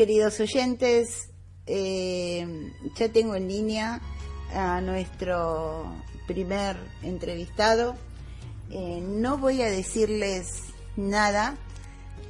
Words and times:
queridos 0.00 0.40
oyentes, 0.40 1.28
eh, 1.66 2.72
ya 2.96 3.12
tengo 3.12 3.34
en 3.34 3.48
línea 3.48 4.00
a 4.54 4.80
nuestro 4.80 5.92
primer 6.26 6.74
entrevistado. 7.02 7.96
Eh, 8.70 9.02
no 9.02 9.36
voy 9.36 9.60
a 9.60 9.70
decirles 9.70 10.46
nada 10.96 11.58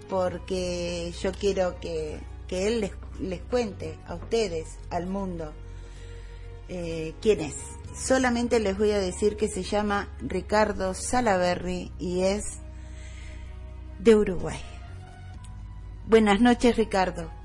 porque 0.08 1.12
yo 1.22 1.30
quiero 1.30 1.78
que, 1.78 2.18
que 2.48 2.66
él 2.66 2.80
les, 2.80 2.90
les, 3.20 3.40
cuente 3.42 3.96
a 4.08 4.16
ustedes, 4.16 4.66
al 4.90 5.06
mundo, 5.06 5.52
eh, 6.68 7.14
quién 7.22 7.38
es. 7.38 7.54
Solamente 7.96 8.58
les 8.58 8.76
voy 8.76 8.90
a 8.90 8.98
decir 8.98 9.36
que 9.36 9.46
se 9.46 9.62
llama 9.62 10.08
Ricardo 10.18 10.92
Salaberry 10.92 11.92
y 12.00 12.22
es 12.22 12.42
de 14.00 14.16
Uruguay. 14.16 14.60
Buenas 16.08 16.40
noches, 16.40 16.76
Ricardo. 16.76 17.39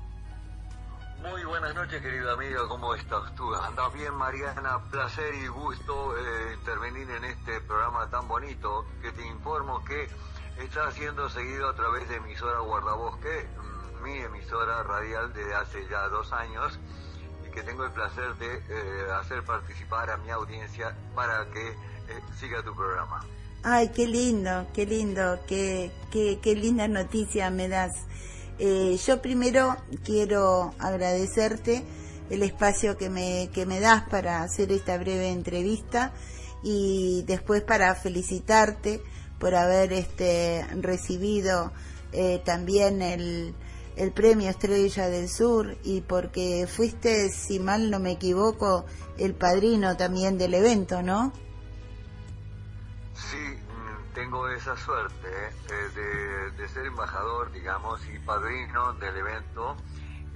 Buenas 1.66 1.84
noches, 1.84 2.00
querido 2.00 2.30
amigo. 2.30 2.68
¿Cómo 2.68 2.94
estás 2.94 3.34
tú? 3.34 3.52
¿Andas 3.52 3.92
bien, 3.92 4.14
Mariana? 4.14 4.78
Placer 4.88 5.34
y 5.34 5.48
gusto 5.48 6.16
eh, 6.16 6.54
intervenir 6.54 7.10
en 7.10 7.24
este 7.24 7.60
programa 7.62 8.08
tan 8.08 8.28
bonito 8.28 8.86
que 9.02 9.10
te 9.10 9.26
informo 9.26 9.82
que 9.82 10.06
está 10.62 10.92
siendo 10.92 11.28
seguido 11.28 11.68
a 11.68 11.74
través 11.74 12.08
de 12.08 12.18
emisora 12.18 12.60
Guardabosque, 12.60 13.48
mi 14.04 14.16
emisora 14.16 14.84
radial 14.84 15.32
desde 15.32 15.54
hace 15.56 15.88
ya 15.90 16.06
dos 16.06 16.32
años 16.32 16.78
y 17.44 17.50
que 17.50 17.64
tengo 17.64 17.84
el 17.84 17.90
placer 17.90 18.36
de 18.36 18.62
eh, 18.68 19.10
hacer 19.20 19.42
participar 19.42 20.08
a 20.10 20.18
mi 20.18 20.30
audiencia 20.30 20.96
para 21.16 21.50
que 21.50 21.70
eh, 21.70 21.74
siga 22.38 22.62
tu 22.62 22.76
programa. 22.76 23.24
Ay, 23.64 23.90
qué 23.92 24.06
lindo, 24.06 24.68
qué 24.72 24.86
lindo, 24.86 25.40
qué, 25.48 25.90
qué, 26.12 26.38
qué 26.40 26.54
linda 26.54 26.86
noticia 26.86 27.50
me 27.50 27.66
das. 27.66 28.06
Eh, 28.58 28.98
yo 29.04 29.20
primero 29.20 29.76
quiero 30.04 30.74
agradecerte 30.78 31.84
el 32.30 32.42
espacio 32.42 32.96
que 32.96 33.10
me, 33.10 33.50
que 33.52 33.66
me 33.66 33.80
das 33.80 34.08
para 34.08 34.42
hacer 34.42 34.72
esta 34.72 34.96
breve 34.98 35.30
entrevista 35.30 36.12
y 36.62 37.22
después 37.26 37.62
para 37.62 37.94
felicitarte 37.94 39.02
por 39.38 39.54
haber 39.54 39.92
este, 39.92 40.66
recibido 40.80 41.72
eh, 42.12 42.40
también 42.44 43.02
el, 43.02 43.54
el 43.96 44.12
premio 44.12 44.48
Estrella 44.48 45.08
del 45.08 45.28
Sur 45.28 45.76
y 45.84 46.00
porque 46.00 46.66
fuiste, 46.66 47.28
si 47.30 47.58
mal 47.58 47.90
no 47.90 47.98
me 47.98 48.12
equivoco, 48.12 48.86
el 49.18 49.34
padrino 49.34 49.96
también 49.96 50.38
del 50.38 50.54
evento, 50.54 51.02
¿no? 51.02 51.32
Tengo 54.16 54.48
esa 54.48 54.74
suerte 54.78 55.28
eh, 55.28 55.90
de, 55.94 56.50
de, 56.52 56.68
ser 56.70 56.86
embajador, 56.86 57.52
digamos, 57.52 58.00
y 58.08 58.18
padrino 58.18 58.94
del 58.94 59.14
evento, 59.14 59.76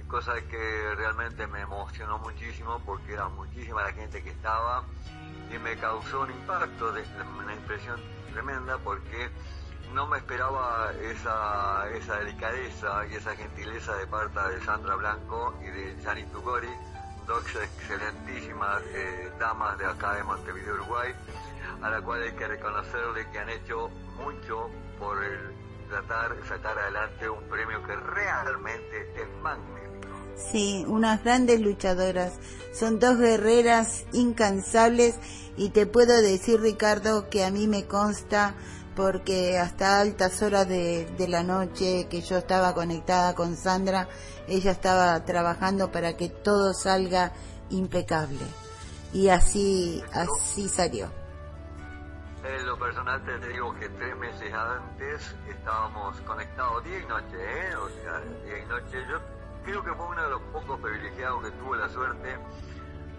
cosa 0.07 0.39
que 0.39 0.93
realmente 0.95 1.47
me 1.47 1.61
emocionó 1.61 2.19
muchísimo 2.19 2.79
porque 2.85 3.13
era 3.13 3.27
muchísima 3.29 3.81
la 3.81 3.91
gente 3.91 4.21
que 4.21 4.29
estaba 4.29 4.83
y 5.51 5.57
me 5.57 5.75
causó 5.77 6.21
un 6.21 6.29
impacto, 6.29 6.93
una 7.39 7.55
impresión 7.55 7.99
tremenda 8.31 8.77
porque 8.77 9.31
no 9.95 10.05
me 10.05 10.19
esperaba 10.19 10.91
esa, 11.01 11.89
esa 11.89 12.17
delicadeza 12.17 13.07
y 13.07 13.15
esa 13.15 13.35
gentileza 13.35 13.95
de 13.95 14.05
parte 14.05 14.39
de 14.47 14.61
Sandra 14.63 14.93
Blanco 14.93 15.55
y 15.59 15.71
de 15.71 15.97
Gianni 16.03 16.25
Tugori, 16.25 16.69
dos 17.25 17.43
excelentísimas 17.55 18.83
eh, 18.93 19.31
damas 19.39 19.75
de 19.79 19.87
acá 19.87 20.13
de 20.13 20.23
Montevideo, 20.23 20.75
Uruguay 20.75 21.15
a 21.81 21.89
la 21.89 22.01
cual 22.01 22.23
hay 22.23 22.33
que 22.33 22.47
reconocerle 22.47 23.29
que 23.31 23.39
han 23.39 23.49
hecho 23.49 23.89
mucho 24.17 24.69
por 24.99 25.23
el 25.23 25.39
tratar 25.89 26.35
de 26.35 26.47
sacar 26.47 26.77
adelante 26.77 27.29
un 27.29 27.43
premio 27.49 27.83
que 27.83 27.95
realmente 27.95 29.11
es 29.15 29.41
magnífico. 29.41 29.91
Sí, 30.51 30.85
unas 30.87 31.23
grandes 31.23 31.59
luchadoras. 31.59 32.33
Son 32.73 32.99
dos 32.99 33.17
guerreras 33.17 34.05
incansables 34.13 35.15
y 35.57 35.69
te 35.69 35.85
puedo 35.85 36.21
decir, 36.21 36.61
Ricardo, 36.61 37.29
que 37.29 37.43
a 37.43 37.51
mí 37.51 37.67
me 37.67 37.85
consta 37.85 38.55
porque 38.95 39.57
hasta 39.57 39.99
altas 39.99 40.41
horas 40.41 40.67
de, 40.67 41.05
de 41.17 41.27
la 41.27 41.43
noche 41.43 42.07
que 42.09 42.21
yo 42.21 42.37
estaba 42.37 42.73
conectada 42.73 43.35
con 43.35 43.55
Sandra, 43.55 44.07
ella 44.47 44.71
estaba 44.71 45.23
trabajando 45.25 45.91
para 45.91 46.15
que 46.15 46.29
todo 46.29 46.73
salga 46.73 47.33
impecable. 47.69 48.45
Y 49.13 49.29
así, 49.29 50.01
así 50.13 50.69
salió. 50.69 51.20
En 52.43 52.65
lo 52.65 52.77
personal 52.77 53.23
te 53.23 53.37
digo 53.47 53.73
que 53.75 53.87
tres 53.89 54.17
meses 54.17 54.51
antes 54.51 55.35
estábamos 55.47 56.19
conectados 56.21 56.83
día 56.83 56.99
y 56.99 57.05
noche, 57.05 57.37
¿eh? 57.37 57.75
O 57.75 57.89
sea, 57.89 58.19
día 58.43 58.57
y 58.57 58.65
noche. 58.65 59.05
Yo 59.07 59.19
creo 59.63 59.83
que 59.83 59.93
fue 59.93 60.07
uno 60.07 60.23
de 60.23 60.29
los 60.29 60.41
pocos 60.51 60.79
privilegiados 60.79 61.43
que 61.43 61.51
tuve 61.51 61.77
la 61.77 61.87
suerte 61.89 62.37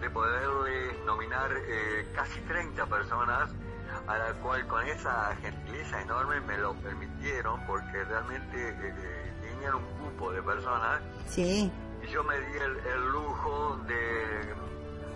de 0.01 0.09
poderle 0.09 1.05
nominar 1.05 1.51
eh, 1.53 2.05
casi 2.13 2.41
30 2.41 2.85
personas, 2.87 3.49
a 4.07 4.17
la 4.17 4.33
cual 4.41 4.67
con 4.67 4.85
esa 4.87 5.33
gentileza 5.37 6.01
enorme 6.01 6.41
me 6.41 6.57
lo 6.57 6.73
permitieron, 6.73 7.65
porque 7.65 8.03
realmente 8.03 8.69
eh, 8.69 9.33
tenían 9.41 9.75
un 9.75 9.99
grupo 9.99 10.33
de 10.33 10.43
personas. 10.43 11.01
Sí. 11.29 11.71
Y 12.01 12.07
yo 12.07 12.25
me 12.25 12.37
di 12.37 12.57
el, 12.57 12.77
el 12.87 13.05
lujo 13.09 13.79
de 13.87 14.53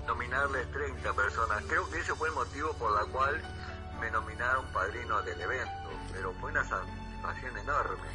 nominarles 0.08 0.72
30 0.72 1.14
personas. 1.14 1.62
Creo 1.68 1.90
que 1.90 2.00
ese 2.00 2.16
fue 2.16 2.30
el 2.30 2.36
motivo 2.36 2.72
por 2.76 2.94
la 2.94 3.06
cual 3.12 3.42
me 4.00 4.12
nominaron 4.12 4.66
padrino 4.74 5.22
del 5.24 5.40
evento, 5.40 5.90
pero 6.14 6.34
fue 6.34 6.52
una 6.52 6.64
satisfacción 6.64 7.58
enorme. 7.58 8.08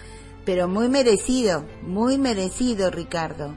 Pero 0.45 0.69
muy 0.69 0.89
merecido, 0.89 1.65
muy 1.83 2.19
merecido, 2.19 2.91
Ricardo. 2.91 3.55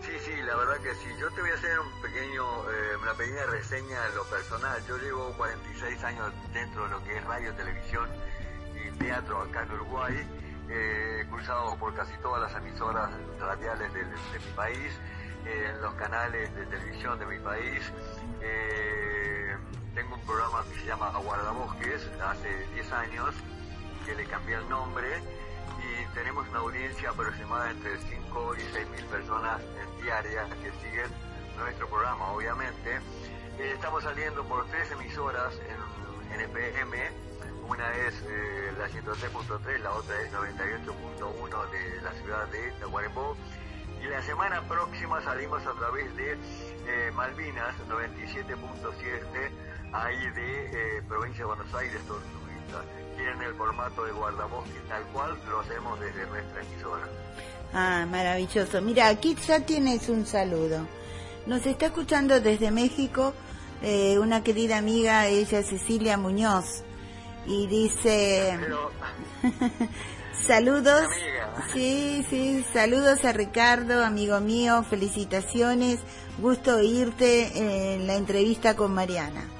Sí, 0.00 0.12
sí, 0.24 0.32
la 0.42 0.56
verdad 0.56 0.76
que 0.78 0.94
sí. 0.94 1.08
Yo 1.20 1.30
te 1.30 1.40
voy 1.40 1.50
a 1.50 1.54
hacer 1.54 1.78
un 1.78 2.02
pequeño, 2.02 2.70
eh, 2.70 2.96
una 3.02 3.12
pequeña 3.14 3.46
reseña 3.46 4.06
en 4.08 4.14
lo 4.14 4.24
personal. 4.24 4.82
Yo 4.88 4.96
llevo 4.98 5.32
46 5.36 6.04
años 6.04 6.32
dentro 6.52 6.84
de 6.84 6.90
lo 6.90 7.04
que 7.04 7.16
es 7.16 7.24
radio, 7.24 7.52
televisión 7.54 8.08
y 8.74 8.90
teatro 8.98 9.42
acá 9.42 9.64
en 9.64 9.72
Uruguay, 9.72 10.26
eh, 10.70 11.26
cruzado 11.28 11.76
por 11.76 11.94
casi 11.94 12.12
todas 12.22 12.40
las 12.40 12.62
emisoras 12.62 13.10
radiales 13.38 13.92
de, 13.92 14.04
de 14.04 14.38
mi 14.38 14.52
país, 14.54 14.92
eh, 15.46 15.70
en 15.70 15.80
los 15.80 15.94
canales 15.94 16.52
de 16.56 16.66
televisión 16.66 17.18
de 17.18 17.26
mi 17.26 17.38
país. 17.38 17.92
Eh, 18.40 19.35
tengo 19.96 20.14
un 20.14 20.20
programa 20.20 20.62
que 20.68 20.78
se 20.80 20.86
llama 20.86 21.08
Aguardabosques, 21.08 22.10
hace 22.22 22.66
10 22.74 22.92
años, 22.92 23.34
que 24.04 24.14
le 24.14 24.26
cambié 24.26 24.56
el 24.56 24.68
nombre, 24.68 25.08
y 25.80 26.14
tenemos 26.14 26.46
una 26.50 26.58
audiencia 26.58 27.08
aproximada 27.08 27.70
entre 27.70 27.96
5 27.98 28.54
y 28.56 28.60
6 28.74 28.88
mil 28.90 29.04
personas 29.06 29.62
diarias 30.02 30.50
que 30.62 30.70
siguen 30.82 31.10
nuestro 31.56 31.88
programa, 31.88 32.30
obviamente. 32.30 32.96
Eh, 33.58 33.72
estamos 33.72 34.04
saliendo 34.04 34.44
por 34.44 34.66
tres 34.66 34.90
emisoras 34.90 35.54
en, 35.54 36.34
en 36.34 36.40
EPM, 36.42 36.92
una 37.66 37.90
es 37.96 38.22
eh, 38.28 38.72
la 38.76 38.88
103.3, 38.88 39.78
la 39.78 39.92
otra 39.92 40.20
es 40.20 40.30
98.1 40.30 41.70
de 41.70 42.02
la 42.02 42.12
ciudad 42.12 42.46
de 42.48 42.70
Tacuarembó. 42.72 43.34
Y 44.02 44.08
la 44.08 44.22
semana 44.22 44.60
próxima 44.68 45.22
salimos 45.22 45.66
a 45.66 45.72
través 45.72 46.14
de 46.16 46.32
eh, 46.32 47.10
Malvinas 47.14 47.74
97.7, 47.88 49.50
ahí 50.04 50.30
de 50.30 50.66
eh, 50.66 51.02
provincia 51.08 51.40
de 51.40 51.44
Buenos 51.44 51.74
Aires, 51.74 52.00
Tortuguita. 52.06 52.82
Tienen 53.16 53.42
el 53.42 53.54
formato 53.54 54.04
de 54.04 54.12
guardabosque 54.12 54.80
tal 54.88 55.02
cual 55.12 55.38
lo 55.48 55.60
hacemos 55.60 56.00
desde 56.00 56.26
nuestra 56.26 56.62
emisora. 56.62 57.08
Ah, 57.72 58.06
maravilloso. 58.08 58.80
Mira, 58.82 59.08
aquí 59.08 59.36
ya 59.46 59.60
tienes 59.60 60.08
un 60.08 60.26
saludo. 60.26 60.86
Nos 61.46 61.64
está 61.64 61.86
escuchando 61.86 62.40
desde 62.40 62.70
México 62.70 63.32
una 64.18 64.42
querida 64.42 64.78
amiga, 64.78 65.26
ella 65.26 65.62
Cecilia 65.62 66.16
Muñoz 66.16 66.82
y 67.46 67.66
dice 67.68 68.58
saludos 70.46 71.06
sí 71.72 72.24
sí 72.28 72.64
saludos 72.72 73.24
a 73.24 73.32
Ricardo 73.32 74.04
amigo 74.04 74.40
mío 74.40 74.84
felicitaciones 74.88 76.00
gusto 76.38 76.76
oírte 76.76 77.94
en 77.94 78.06
la 78.06 78.16
entrevista 78.16 78.74
con 78.74 78.92
Mariana 78.92 79.42
eh, 79.42 79.55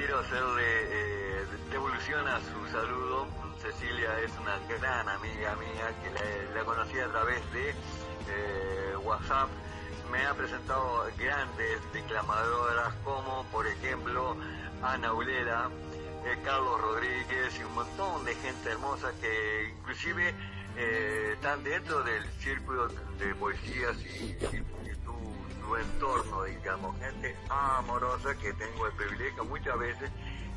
quiero 0.00 0.18
hacerle 0.20 0.62
eh, 0.64 1.44
devolución 1.70 2.26
a 2.26 2.40
su 2.40 2.72
saludo. 2.72 3.28
Cecilia 3.60 4.18
es 4.20 4.32
una 4.40 4.58
gran 4.66 5.06
amiga 5.10 5.54
mía 5.56 5.92
que 6.02 6.54
la, 6.54 6.64
conocí 6.64 6.98
a 6.98 7.08
través 7.08 7.52
de 7.52 7.68
eh, 7.68 8.96
WhatsApp. 9.04 9.50
Me 10.10 10.24
ha 10.24 10.32
presentado 10.32 11.04
grandes 11.18 11.92
declamadoras 11.92 12.94
como 13.04 13.44
por 13.52 13.66
ejemplo 13.66 14.36
Ana 14.82 15.12
Ulela, 15.12 15.68
eh, 16.24 16.38
Carlos 16.46 16.80
Rodríguez 16.80 17.60
y 17.60 17.62
un 17.64 17.74
montón 17.74 18.24
de 18.24 18.34
gente 18.36 18.70
hermosa 18.70 19.12
que 19.20 19.74
inclusive 19.76 20.34
están 21.34 21.62
dentro 21.62 22.02
del 22.04 22.24
círculo 22.38 22.88
de 23.18 23.34
poesías 23.34 23.98
y, 23.98 24.34
entorno, 25.78 26.44
digamos, 26.44 26.98
gente 26.98 27.36
amorosa 27.48 28.34
que 28.36 28.52
tengo 28.54 28.86
el 28.86 28.92
privilegio 28.94 29.44
muchas 29.44 29.78
veces 29.78 30.10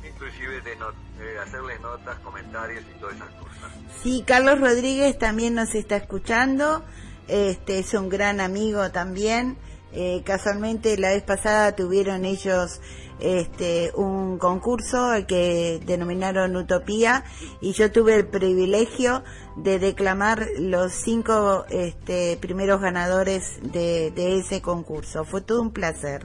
inclusive 0.06 0.60
de, 0.60 0.76
de 1.18 1.38
hacerles 1.38 1.80
notas, 1.80 2.18
comentarios 2.20 2.84
y 2.94 3.00
todas 3.00 3.16
esas 3.16 3.30
cosas. 3.34 3.72
Sí, 4.02 4.22
Carlos 4.26 4.60
Rodríguez 4.60 5.18
también 5.18 5.54
nos 5.54 5.74
está 5.74 5.96
escuchando, 5.96 6.84
este 7.28 7.78
es 7.78 7.94
un 7.94 8.08
gran 8.08 8.40
amigo 8.40 8.90
también. 8.90 9.56
Eh, 9.96 10.22
casualmente 10.24 10.96
la 10.98 11.10
vez 11.10 11.22
pasada 11.22 11.76
tuvieron 11.76 12.24
ellos 12.24 12.80
este, 13.20 13.92
un 13.94 14.38
concurso 14.38 15.12
que 15.28 15.80
denominaron 15.86 16.56
Utopía 16.56 17.24
y 17.60 17.72
yo 17.72 17.92
tuve 17.92 18.16
el 18.16 18.26
privilegio 18.26 19.22
de 19.56 19.78
declamar 19.78 20.48
los 20.58 20.92
cinco 20.92 21.64
este, 21.70 22.36
primeros 22.40 22.80
ganadores 22.80 23.60
de, 23.62 24.12
ese 24.16 24.60
concurso. 24.60 25.24
Fue 25.24 25.42
todo 25.42 25.62
un 25.62 25.72
placer. 25.72 26.24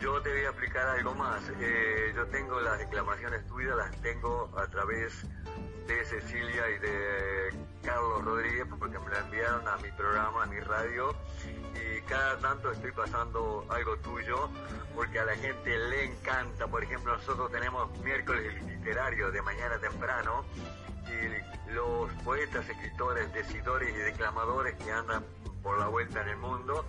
Yo 0.00 0.20
te 0.22 0.30
voy 0.30 0.40
a 0.40 0.48
explicar 0.48 0.88
algo 0.88 1.14
más. 1.14 1.42
Eh, 1.60 2.12
yo 2.16 2.26
tengo 2.28 2.58
las 2.60 2.78
declamaciones 2.78 3.46
tuyas, 3.48 3.76
las 3.76 3.94
tengo 4.00 4.50
a 4.56 4.66
través 4.68 5.12
de 5.90 6.04
Cecilia 6.04 6.70
y 6.70 6.78
de 6.78 7.54
Carlos 7.82 8.24
Rodríguez 8.24 8.64
porque 8.78 8.96
me 8.98 9.10
la 9.10 9.18
enviaron 9.20 9.66
a 9.66 9.76
mi 9.78 9.90
programa, 9.90 10.44
a 10.44 10.46
mi 10.46 10.60
radio 10.60 11.14
y 11.74 12.00
cada 12.02 12.38
tanto 12.38 12.70
estoy 12.70 12.92
pasando 12.92 13.66
algo 13.68 13.96
tuyo 13.98 14.48
porque 14.94 15.18
a 15.18 15.24
la 15.24 15.34
gente 15.34 15.76
le 15.76 16.04
encanta. 16.04 16.68
Por 16.68 16.84
ejemplo, 16.84 17.16
nosotros 17.16 17.50
tenemos 17.50 17.90
miércoles 18.04 18.62
literario 18.62 19.32
de 19.32 19.42
mañana 19.42 19.78
temprano 19.78 20.44
y 21.08 21.72
los 21.72 22.12
poetas, 22.22 22.68
escritores, 22.68 23.32
decidores 23.32 23.90
y 23.92 23.98
declamadores 23.98 24.76
que 24.76 24.92
andan 24.92 25.24
por 25.60 25.78
la 25.78 25.88
vuelta 25.88 26.22
en 26.22 26.28
el 26.28 26.36
mundo, 26.36 26.84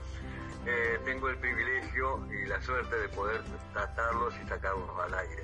eh, 0.65 0.99
tengo 1.05 1.29
el 1.29 1.37
privilegio 1.37 2.27
y 2.31 2.47
la 2.47 2.61
suerte 2.61 2.95
de 2.95 3.09
poder 3.09 3.41
tratarlos 3.73 4.33
y 4.43 4.47
sacarlos 4.47 4.89
al 5.03 5.13
aire. 5.13 5.43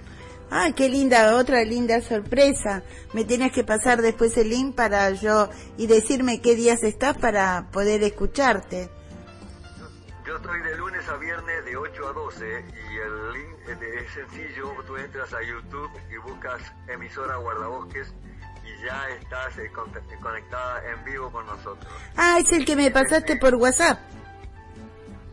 Ay, 0.50 0.74
qué 0.74 0.90
linda, 0.90 1.36
otra 1.36 1.64
linda 1.64 2.02
sorpresa. 2.02 2.84
Me 3.14 3.26
tienes 3.26 3.52
que 3.52 3.64
pasar 3.64 4.02
después 4.02 4.38
el 4.38 4.50
link 4.50 4.76
para 4.76 5.10
yo 5.12 5.50
y 5.78 5.88
decirme 5.88 6.42
qué 6.42 6.56
días 6.56 6.84
estás 6.84 7.18
para 7.18 7.68
poder 7.72 8.04
escucharte. 8.04 8.90
Yo 10.26 10.36
estoy 10.36 10.62
de 10.62 10.78
lunes 10.78 11.08
a 11.08 11.18
viernes 11.18 11.66
de 11.66 11.78
8 11.78 12.08
a 12.08 12.14
12 12.14 12.46
y 12.46 12.98
el 12.98 13.34
link 13.34 13.58
es 13.82 14.14
sencillo, 14.14 14.72
tú 14.86 14.98
entras 14.98 15.34
a 15.34 15.42
YouTube 15.42 15.90
y 16.12 16.18
buscas 16.18 16.62
emisora 16.88 17.38
Guardabosques 17.38 18.14
y 18.64 18.86
ya 18.86 19.10
estás 19.10 19.58
eh, 19.58 19.72
conectada 20.22 20.82
en 20.92 21.04
vivo 21.06 21.32
con 21.32 21.46
nosotros. 21.46 21.92
Ah, 22.16 22.38
es 22.40 22.52
el 22.52 22.66
que 22.66 22.76
me 22.76 22.92
pasaste 22.92 23.38
por 23.38 23.56
WhatsApp. 23.56 24.00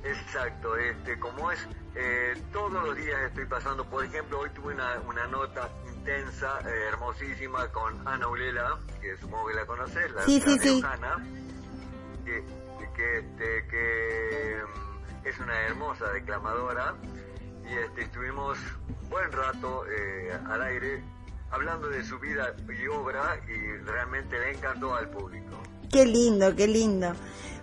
Exacto, 0.05 0.77
este, 0.77 1.19
como 1.19 1.51
es, 1.51 1.67
eh, 1.95 2.35
todos 2.53 2.73
los 2.73 2.95
días 2.97 3.23
estoy 3.23 3.47
pasando, 3.47 3.89
por 3.89 4.05
ejemplo, 4.05 4.41
hoy 4.41 4.51
tuve 4.51 4.75
una, 4.75 5.01
una 5.01 5.27
nota 5.27 5.71
intensa, 5.89 6.61
eh, 6.61 6.89
hermosísima 6.89 7.69
con 7.69 8.07
Ana 8.07 8.29
Ulela, 8.29 8.79
que 9.01 9.17
supongo 9.17 9.49
que 9.49 9.55
la 9.55 9.67
conoces, 9.67 10.13
la, 10.13 10.23
sí, 10.23 10.43
sí, 10.43 10.59
sí. 10.59 10.83
que, 12.25 12.45
que, 12.95 13.19
este, 13.19 13.67
que 13.67 14.63
mm, 14.63 15.27
es 15.27 15.39
una 15.39 15.61
hermosa 15.63 16.13
declamadora 16.13 16.95
y 17.67 17.73
este, 17.73 18.03
estuvimos 18.03 18.59
buen 19.09 19.33
rato 19.33 19.87
eh, 19.87 20.39
al 20.51 20.63
aire 20.63 21.03
hablando 21.51 21.89
de 21.89 22.05
su 22.05 22.19
vida 22.19 22.55
y 22.69 22.87
obra 22.89 23.41
y 23.49 23.77
realmente 23.79 24.39
le 24.39 24.53
encantó 24.53 24.95
al 24.95 25.09
público. 25.09 25.57
Qué 25.95 26.07
lindo, 26.07 26.57
qué 26.57 26.67
lindo. 26.67 27.13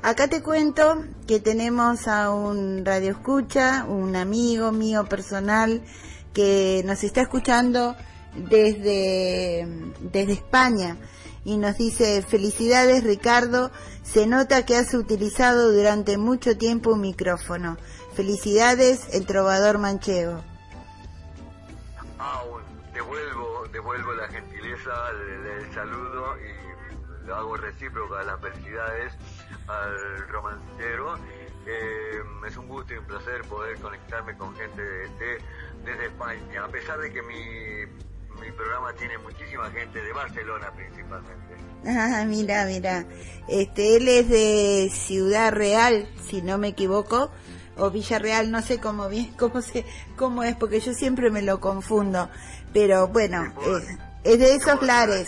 Acá 0.02 0.30
te 0.30 0.42
cuento 0.42 1.04
que 1.28 1.42
tenemos 1.42 2.08
a 2.08 2.32
un 2.32 2.86
radio 2.86 3.12
escucha, 3.12 3.84
un 3.84 4.16
amigo 4.16 4.72
mío 4.72 5.04
personal 5.04 5.82
que 6.34 6.82
nos 6.86 7.04
está 7.04 7.24
escuchando 7.24 7.94
desde, 8.34 9.68
desde 10.00 10.32
España 10.32 10.96
y 11.44 11.58
nos 11.58 11.78
dice 11.78 12.22
felicidades 12.22 13.04
Ricardo, 13.04 13.70
se 14.02 14.28
nota 14.28 14.66
que 14.66 14.78
has 14.78 14.94
utilizado 14.94 15.74
durante 15.74 16.18
mucho 16.18 16.58
tiempo 16.58 16.94
un 16.94 17.02
micrófono. 17.02 17.76
Felicidades, 18.14 19.14
el 19.14 19.26
trovador 19.26 19.78
manchego. 19.78 20.42
Ah, 22.18 22.42
devuelvo, 22.94 23.68
devuelvo 23.74 24.14
la 24.14 24.30
gentileza, 24.30 24.92
el, 25.10 25.74
saludo 25.74 26.36
y 26.38 26.51
hago 27.30 27.58
recíproco 27.58 28.16
a 28.16 28.24
las 28.24 28.40
felicidades 28.40 29.14
al 29.68 30.28
romancero. 30.30 31.18
Eh, 31.66 32.22
es 32.48 32.58
un 32.58 32.68
gusto 32.68 32.94
y 32.94 32.98
un 32.98 33.06
placer 33.06 33.42
poder 33.44 33.78
conectarme 33.80 34.36
con 34.36 34.56
gente 34.56 34.82
de, 34.82 35.42
desde 35.86 36.06
España, 36.06 36.64
a 36.64 36.68
pesar 36.68 37.00
de 37.00 37.14
que 37.14 37.22
mi 37.22 37.86
mi 38.42 38.52
programa 38.54 38.92
tiene 38.94 39.18
muchísima 39.20 39.70
gente 39.70 40.02
de 40.02 40.14
Barcelona 40.14 40.72
principalmente. 40.76 41.56
Ah, 41.86 42.26
mira, 42.28 42.66
mira. 42.66 43.06
Este, 43.48 43.98
él 43.98 44.08
es 44.08 44.30
de 44.30 44.92
Ciudad 44.94 45.52
Real, 45.52 46.08
si 46.28 46.42
no 46.42 46.58
me 46.58 46.70
equivoco, 46.70 47.32
o 47.78 47.92
Villarreal, 47.92 48.52
no 48.52 48.62
sé 48.62 48.80
cómo 48.80 49.10
bien, 49.10 49.34
cómo 49.38 49.62
se, 49.62 49.86
cómo 50.16 50.44
es, 50.44 50.56
porque 50.56 50.80
yo 50.80 50.94
siempre 50.94 51.30
me 51.30 51.42
lo 51.42 51.60
confundo. 51.60 52.30
Pero 52.74 53.08
bueno, 53.08 53.54
eh, 53.66 53.98
es 54.24 54.40
de 54.40 54.56
esos 54.56 54.82
lares. 54.82 55.28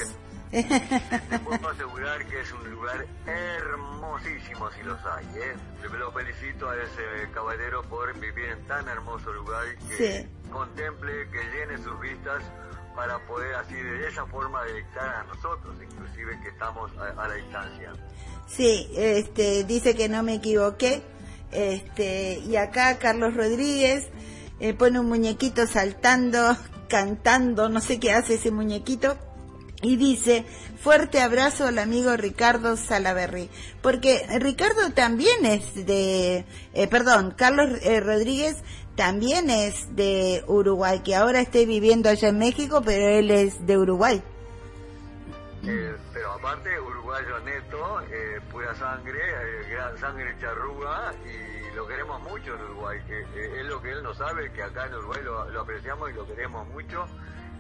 Te 0.54 1.40
puedo 1.40 1.70
asegurar 1.70 2.24
que 2.28 2.40
es 2.40 2.52
un 2.52 2.70
lugar 2.70 3.08
hermosísimo 3.26 4.70
si 4.72 4.84
los 4.84 5.00
hay, 5.04 5.26
¿eh? 5.36 5.56
Lo 5.98 6.12
felicito 6.12 6.70
a 6.70 6.76
ese 6.76 7.32
caballero 7.34 7.82
por 7.90 8.14
vivir 8.20 8.46
en 8.46 8.64
tan 8.68 8.88
hermoso 8.88 9.34
lugar 9.34 9.64
que 9.90 10.28
contemple, 10.52 11.28
que 11.32 11.40
llene 11.58 11.84
sus 11.84 12.00
vistas 12.00 12.44
para 12.96 13.18
poder 13.26 13.56
así 13.56 13.74
de 13.74 14.08
esa 14.08 14.28
forma 14.28 14.64
dictar 14.66 15.10
a 15.10 15.24
nosotros, 15.24 15.76
inclusive 15.82 16.40
que 16.44 16.50
estamos 16.50 16.92
a, 17.00 17.28
la 17.28 17.34
distancia. 17.34 17.92
Sí, 18.48 18.92
este, 18.96 19.64
dice 19.64 19.96
que 19.96 20.08
no 20.08 20.22
me 20.22 20.36
equivoqué. 20.36 21.02
Este, 21.52 22.38
y 22.46 22.58
acá 22.58 23.00
Carlos 23.00 23.34
Rodríguez 23.34 24.08
eh, 24.60 24.76
pone 24.76 25.00
un 25.00 25.08
muñequito 25.08 25.66
saltando, 25.66 26.56
cantando, 26.90 27.70
no 27.70 27.80
sé 27.80 28.00
qué 28.00 28.12
hace 28.12 28.36
ese 28.36 28.52
muñequito. 28.52 29.18
Y 29.84 29.98
dice, 29.98 30.46
fuerte 30.82 31.20
abrazo 31.20 31.68
al 31.68 31.78
amigo 31.78 32.16
Ricardo 32.16 32.78
Salaberry. 32.78 33.50
Porque 33.82 34.26
Ricardo 34.40 34.92
también 34.94 35.46
es 35.46 35.86
de, 35.86 36.46
eh, 36.74 36.88
perdón, 36.88 37.34
Carlos 37.38 37.70
eh, 37.84 38.00
Rodríguez 38.00 38.64
también 38.96 39.50
es 39.50 39.94
de 39.96 40.44
Uruguay, 40.48 41.02
que 41.04 41.16
ahora 41.16 41.42
esté 41.42 41.66
viviendo 41.66 42.10
allá 42.10 42.30
en 42.30 42.40
México, 42.40 42.82
pero 42.86 43.08
él 43.08 43.30
es 43.30 43.66
de 43.66 43.78
Uruguay. 43.78 44.24
Eh, 45.66 45.96
pero 46.14 46.32
aparte, 46.34 46.80
uruguayo 46.80 47.40
neto, 47.40 48.02
eh, 48.02 48.40
pura 48.52 48.74
sangre, 48.76 49.20
gran 49.70 49.98
sangre 49.98 50.36
charruga, 50.40 51.14
y 51.26 51.76
lo 51.76 51.88
queremos 51.88 52.22
mucho 52.22 52.56
en 52.56 52.62
Uruguay. 52.62 53.00
Que, 53.08 53.22
es 53.60 53.66
lo 53.66 53.82
que 53.82 53.92
él 53.92 54.04
no 54.04 54.14
sabe, 54.14 54.52
que 54.54 54.64
acá 54.64 54.86
en 54.86 54.96
Uruguay 54.96 55.22
lo 55.24 55.62
apreciamos 55.62 56.10
y 56.10 56.14
lo 56.14 56.26
queremos 56.28 56.68
mucho, 56.70 57.06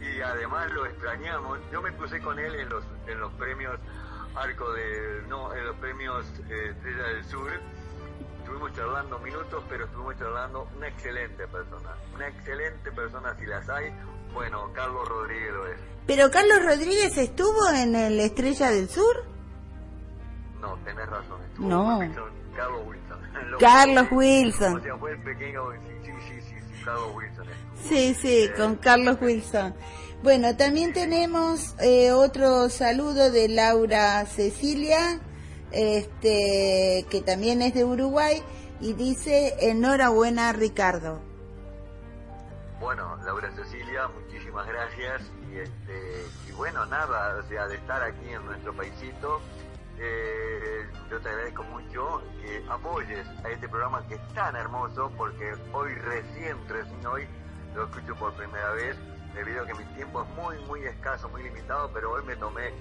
y 0.03 0.21
además 0.21 0.71
lo 0.71 0.85
extrañamos. 0.85 1.59
Yo 1.71 1.81
me 1.81 1.91
crucé 1.95 2.19
con 2.21 2.37
él 2.39 2.55
en 2.55 2.69
los, 2.69 2.83
en 3.07 3.19
los 3.19 3.31
premios 3.33 3.79
Arco 4.35 4.71
de, 4.73 5.23
no, 5.27 5.53
en 5.53 5.65
los 5.65 5.75
premios 5.77 6.25
eh, 6.49 6.69
Estrella 6.71 7.03
del 7.03 7.23
Sur. 7.25 7.51
Estuvimos 8.39 8.73
charlando 8.73 9.19
minutos, 9.19 9.63
pero 9.69 9.85
estuvimos 9.85 10.17
charlando 10.17 10.67
una 10.75 10.87
excelente 10.87 11.47
persona. 11.47 11.89
Una 12.15 12.27
excelente 12.27 12.91
persona, 12.91 13.35
si 13.39 13.45
las 13.45 13.69
hay. 13.69 13.91
Bueno, 14.33 14.71
Carlos 14.73 15.07
Rodríguez 15.07 15.53
lo 15.53 15.67
es. 15.67 15.79
Pero 16.07 16.29
Carlos 16.31 16.63
Rodríguez 16.65 17.17
estuvo 17.17 17.69
en 17.69 17.95
el 17.95 18.19
Estrella 18.19 18.69
del 18.71 18.89
Sur. 18.89 19.23
No, 20.59 20.75
tenés 20.83 21.07
razón. 21.07 21.41
Estuvo 21.43 21.67
No. 21.69 21.97
Wilson, 21.99 22.31
Carlos 22.55 22.81
Wilson. 22.87 23.51
Lo- 23.51 23.57
Carlos 23.59 24.07
Wilson. 24.11 24.73
O 24.77 24.81
sea, 24.81 24.97
fue 24.97 25.11
el 25.11 25.19
pequeño. 25.23 25.61
Sí, 25.71 25.79
sí, 26.03 26.11
sí, 26.27 26.41
sí, 26.83 26.85
sí, 26.85 26.85
Carlos 26.85 27.15
Wilson. 27.15 27.47
estuvo. 27.49 27.89
Sí, 27.89 28.13
sí, 28.15 28.49
con 28.55 28.75
Carlos 28.75 29.17
Wilson. 29.21 29.75
Bueno, 30.23 30.55
también 30.55 30.93
tenemos 30.93 31.75
eh, 31.79 32.13
otro 32.13 32.69
saludo 32.69 33.29
de 33.29 33.49
Laura 33.49 34.25
Cecilia, 34.25 35.19
este, 35.71 37.05
que 37.09 37.21
también 37.21 37.61
es 37.61 37.73
de 37.73 37.83
Uruguay, 37.83 38.41
y 38.79 38.93
dice, 38.93 39.53
enhorabuena 39.59 40.53
Ricardo. 40.53 41.19
Bueno, 42.79 43.17
Laura 43.25 43.51
Cecilia, 43.55 44.07
muchísimas 44.07 44.65
gracias. 44.67 45.21
Y, 45.51 45.57
este, 45.57 46.25
y 46.49 46.51
bueno, 46.53 46.85
nada, 46.85 47.37
o 47.37 47.49
sea, 47.49 47.67
de 47.67 47.75
estar 47.75 48.01
aquí 48.01 48.29
en 48.29 48.45
nuestro 48.45 48.73
paisito, 48.73 49.41
eh, 49.99 50.82
yo 51.09 51.19
te 51.19 51.29
agradezco 51.29 51.63
mucho 51.63 52.21
que 52.41 52.65
apoyes 52.69 53.27
a 53.43 53.49
este 53.49 53.67
programa 53.69 54.05
que 54.07 54.15
es 54.15 54.27
tan 54.33 54.55
hermoso, 54.55 55.11
porque 55.17 55.53
hoy 55.71 55.93
recién, 55.95 56.57
recién 56.67 57.05
hoy, 57.05 57.27
lo 57.75 57.85
escucho 57.85 58.15
por 58.15 58.33
primera 58.33 58.71
vez, 58.71 58.97
debido 59.33 59.63
a 59.63 59.67
que 59.67 59.73
mi 59.73 59.85
tiempo 59.95 60.23
es 60.23 60.29
muy, 60.29 60.57
muy 60.65 60.81
escaso, 60.85 61.29
muy 61.29 61.43
limitado, 61.43 61.91
pero 61.93 62.11
hoy 62.11 62.23
me 62.23 62.35
tomé 62.35 62.71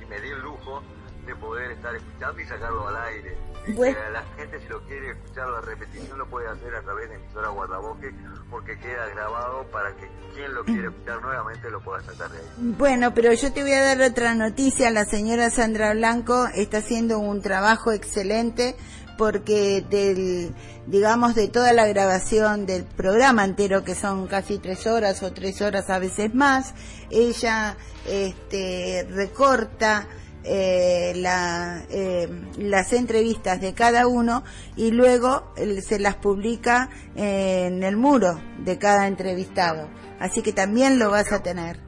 y 0.00 0.06
me 0.06 0.20
di 0.20 0.28
el 0.30 0.40
lujo 0.40 0.82
de 1.26 1.36
poder 1.36 1.70
estar 1.72 1.94
escuchando 1.94 2.40
y 2.40 2.46
sacarlo 2.46 2.88
al 2.88 2.96
aire. 2.96 3.36
Bueno. 3.74 3.96
la 4.12 4.24
gente 4.36 4.58
si 4.60 4.66
lo 4.66 4.82
quiere 4.86 5.12
escuchar 5.12 5.48
la 5.48 5.60
repetición 5.60 6.18
lo 6.18 6.28
puede 6.28 6.48
hacer 6.48 6.74
a 6.74 6.82
través 6.82 7.08
de 7.08 7.14
emisora 7.14 7.48
Guardabosque 7.50 8.12
porque 8.50 8.76
queda 8.80 9.06
grabado 9.14 9.64
para 9.70 9.94
que 9.94 10.10
quien 10.34 10.52
lo 10.52 10.64
quiere 10.64 10.88
escuchar 10.88 11.22
nuevamente 11.22 11.70
lo 11.70 11.80
pueda 11.80 12.02
sacar 12.02 12.28
de 12.30 12.38
ahí. 12.38 12.44
Bueno, 12.56 13.14
pero 13.14 13.32
yo 13.32 13.52
te 13.52 13.62
voy 13.62 13.72
a 13.72 13.84
dar 13.84 14.02
otra 14.02 14.34
noticia. 14.34 14.90
La 14.90 15.04
señora 15.04 15.48
Sandra 15.50 15.94
Blanco 15.94 16.48
está 16.54 16.78
haciendo 16.78 17.20
un 17.20 17.40
trabajo 17.40 17.92
excelente 17.92 18.74
porque 19.16 19.84
del, 19.88 20.52
digamos, 20.86 21.36
de 21.36 21.46
toda 21.46 21.72
la 21.72 21.86
grabación 21.86 22.66
del 22.66 22.84
programa 22.84 23.44
entero, 23.44 23.84
que 23.84 23.94
son 23.94 24.26
casi 24.26 24.58
tres 24.58 24.86
horas 24.88 25.22
o 25.22 25.32
tres 25.32 25.62
horas 25.62 25.90
a 25.90 26.00
veces 26.00 26.34
más, 26.34 26.74
ella, 27.10 27.76
este, 28.08 29.06
recorta 29.10 30.08
eh, 30.44 31.12
la, 31.16 31.84
eh, 31.88 32.28
las 32.58 32.92
entrevistas 32.92 33.60
de 33.60 33.74
cada 33.74 34.06
uno 34.06 34.42
y 34.76 34.90
luego 34.90 35.52
eh, 35.56 35.80
se 35.82 35.98
las 35.98 36.16
publica 36.16 36.88
en 37.14 37.82
el 37.82 37.96
muro 37.96 38.40
de 38.58 38.78
cada 38.78 39.06
entrevistado. 39.06 39.88
Así 40.18 40.42
que 40.42 40.52
también 40.52 40.98
lo 40.98 41.10
vas 41.10 41.32
a 41.32 41.42
tener. 41.42 41.78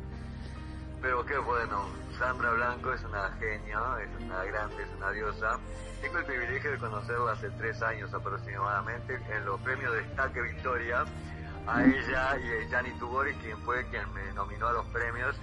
Pero 1.03 1.25
qué 1.27 1.37
bueno, 1.39 1.89
Sandra 2.19 2.53
Blanco 2.53 2.93
es 2.93 3.03
una 3.05 3.31
genia, 3.39 3.79
es 4.03 4.25
una 4.25 4.45
grande, 4.45 4.83
es 4.83 4.89
una 4.97 5.11
diosa. 5.11 5.59
Tengo 6.01 6.19
el 6.19 6.25
privilegio 6.25 6.71
de 6.71 6.79
conocerla 6.79 7.33
hace 7.33 7.51
tres 7.51 7.83
años 7.83 8.13
aproximadamente 8.15 9.19
en 9.31 9.45
los 9.45 9.61
premios 9.61 9.93
de 9.93 10.03
Destaque 10.03 10.41
Victoria. 10.43 11.05
A 11.67 11.83
ella 11.83 12.37
y 12.37 12.65
a 12.65 12.69
Gianni 12.69 12.91
Tugori, 12.99 13.33
quien 13.37 13.57
fue 13.63 13.89
quien 13.89 14.13
me 14.13 14.33
nominó 14.35 14.69
a 14.69 14.73
los 14.75 14.87
premios, 14.87 15.35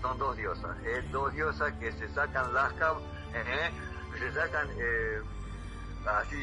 son 0.00 0.18
dos 0.18 0.36
diosas, 0.36 0.76
¿eh? 0.84 1.02
dos 1.10 1.32
diosas 1.32 1.72
que 1.74 1.92
se 1.92 2.08
sacan 2.14 2.52
lasca, 2.52 2.92
¿eh? 3.34 3.70
se 4.18 4.32
sacan 4.32 4.68
eh, 4.78 5.20
así 6.06 6.36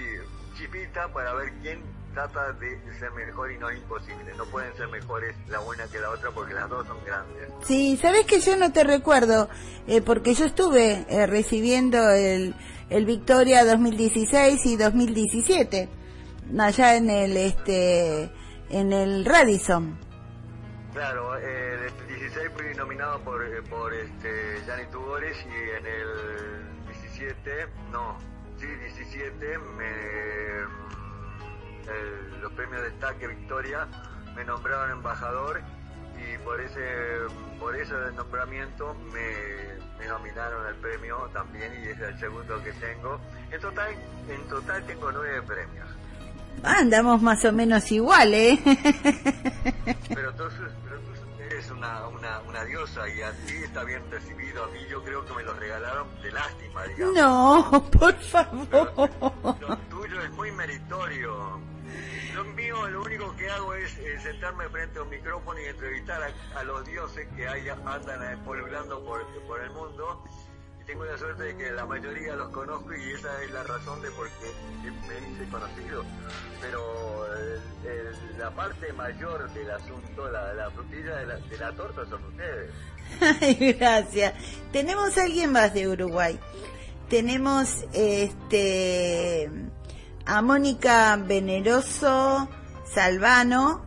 chipita 0.58 1.08
para 1.14 1.34
ver 1.34 1.54
quién 1.62 1.82
trata 2.14 2.52
de 2.54 2.78
ser 3.00 3.12
mejor 3.12 3.52
y 3.52 3.58
no 3.58 3.70
es 3.70 3.78
imposible. 3.78 4.34
No 4.38 4.46
pueden 4.46 4.76
ser 4.76 4.88
mejores 4.90 5.36
la 5.48 5.62
una 5.62 5.88
que 5.88 6.00
la 6.00 6.10
otra 6.10 6.32
porque 6.32 6.54
las 6.54 6.70
dos 6.70 6.86
son 6.88 6.98
grandes. 7.06 7.50
Sí, 7.64 7.98
sabes 7.98 8.26
que 8.26 8.40
yo 8.40 8.58
no 8.58 8.72
te 8.72 8.84
recuerdo, 8.84 9.50
eh, 9.88 10.02
porque 10.02 10.34
yo 10.34 10.46
estuve 10.46 11.06
eh, 11.10 11.28
recibiendo 11.28 12.10
el, 12.10 12.56
el 12.90 13.06
Victoria 13.06 13.64
2016 13.66 14.66
y 14.66 14.78
2017 14.78 15.90
allá 16.60 16.96
en 16.96 17.10
el 17.10 17.38
este 17.38 18.30
en 18.70 18.94
el 18.94 19.26
Radisson. 19.26 19.98
Claro, 20.94 21.38
eh, 21.38 21.88
en 22.34 22.40
el 22.40 22.48
16 22.48 22.52
fui 22.56 22.76
nominado 22.76 23.20
por, 23.22 23.44
eh, 23.44 23.62
por 23.70 23.94
este, 23.94 24.62
Gianni 24.66 24.86
Tugores 24.92 25.38
y 25.46 25.70
en 25.78 25.86
el 25.86 26.88
17, 26.88 27.68
no, 27.92 28.18
sí, 28.60 28.68
17, 28.68 29.58
me, 29.78 29.90
el- 31.92 32.42
los 32.42 32.52
premios 32.54 32.82
Destaque 32.84 33.28
Victoria 33.28 33.88
me 34.36 34.44
nombraron 34.46 34.92
embajador 34.92 35.62
y 36.18 36.38
por 36.44 36.60
ese 36.62 36.80
por 37.60 37.76
ese 37.76 37.94
nombramiento 38.16 38.94
me, 39.12 40.00
me 40.00 40.08
nominaron 40.08 40.66
al 40.66 40.76
premio 40.76 41.18
también 41.34 41.72
y 41.84 41.88
es 41.90 42.00
el 42.00 42.18
segundo 42.20 42.62
que 42.64 42.72
tengo. 42.74 43.20
En 43.52 43.60
total, 43.62 43.94
en 44.30 44.42
total 44.48 44.84
tengo 44.86 45.12
nueve 45.12 45.42
premios. 45.44 45.88
Ah, 46.64 46.78
andamos 46.80 47.22
más 47.22 47.44
o 47.46 47.52
menos 47.52 47.92
igual, 47.92 48.34
¿eh? 48.34 48.60
Pero 50.10 50.34
tú, 50.34 50.44
pero 50.84 51.00
tú 51.00 51.14
eres 51.46 51.70
una, 51.72 52.08
una, 52.08 52.40
una 52.42 52.64
diosa 52.66 53.08
y 53.10 53.22
a 53.22 53.32
ti 53.46 53.56
está 53.64 53.84
bien 53.84 54.04
recibido. 54.12 54.64
A 54.64 54.68
mí 54.68 54.80
yo 54.90 55.04
creo 55.04 55.26
que 55.26 55.34
me 55.34 55.44
lo 55.44 55.54
regalaron 55.54 56.08
de 56.22 56.32
lástima, 56.32 56.84
digamos. 56.86 57.16
no, 57.16 57.90
por 57.92 58.14
Lo 58.14 58.20
favor. 58.20 59.78
tuyo 59.90 60.22
es 60.22 60.32
muy 60.32 60.52
meritorio. 60.52 61.60
Lo 62.36 62.46
mío, 62.46 62.88
lo 62.88 63.02
único 63.02 63.36
que 63.36 63.50
hago 63.50 63.74
es 63.74 63.92
sentarme 64.24 64.70
frente 64.70 65.00
a 65.00 65.02
un 65.04 65.10
micrófono 65.10 65.60
y 65.60 65.66
entrevistar 65.66 66.22
a, 66.24 66.60
a 66.60 66.64
los 66.64 66.86
dioses 66.86 67.28
que 67.36 67.46
hay, 67.48 67.68
andan 67.68 68.44
polulando 68.46 69.04
por, 69.04 69.26
por 69.48 69.60
el 69.60 69.70
mundo. 69.72 70.24
Tengo 70.92 71.06
la 71.06 71.18
suerte 71.18 71.44
de 71.44 71.56
que 71.56 71.72
la 71.72 71.86
mayoría 71.86 72.36
los 72.36 72.50
conozco 72.50 72.94
y 72.94 73.12
esa 73.14 73.42
es 73.44 73.52
la 73.52 73.64
razón 73.64 74.02
de 74.02 74.12
por 74.12 74.28
qué 74.28 74.52
me 75.08 75.32
hice 75.32 75.50
conocido. 75.50 76.04
Pero 76.60 77.26
el- 77.34 78.38
la 78.38 78.52
parte 78.52 78.92
mayor 78.94 79.50
del 79.54 79.72
asunto, 79.72 80.30
la, 80.30 80.54
la 80.54 80.70
frutilla 80.72 81.16
de 81.18 81.26
la, 81.28 81.36
de 81.38 81.58
la 81.58 81.72
torta 81.74 82.06
son 82.10 82.22
ustedes. 82.26 82.72
Ay, 83.42 83.74
gracias. 83.74 84.34
Tenemos 84.74 85.18
a 85.18 85.24
alguien 85.24 85.52
más 85.54 85.74
de 85.74 85.88
Uruguay. 85.88 86.38
Tenemos 87.10 87.86
este 87.94 89.50
a 90.26 90.42
Mónica 90.42 91.16
Veneroso 91.18 92.50
Salvano 92.94 93.86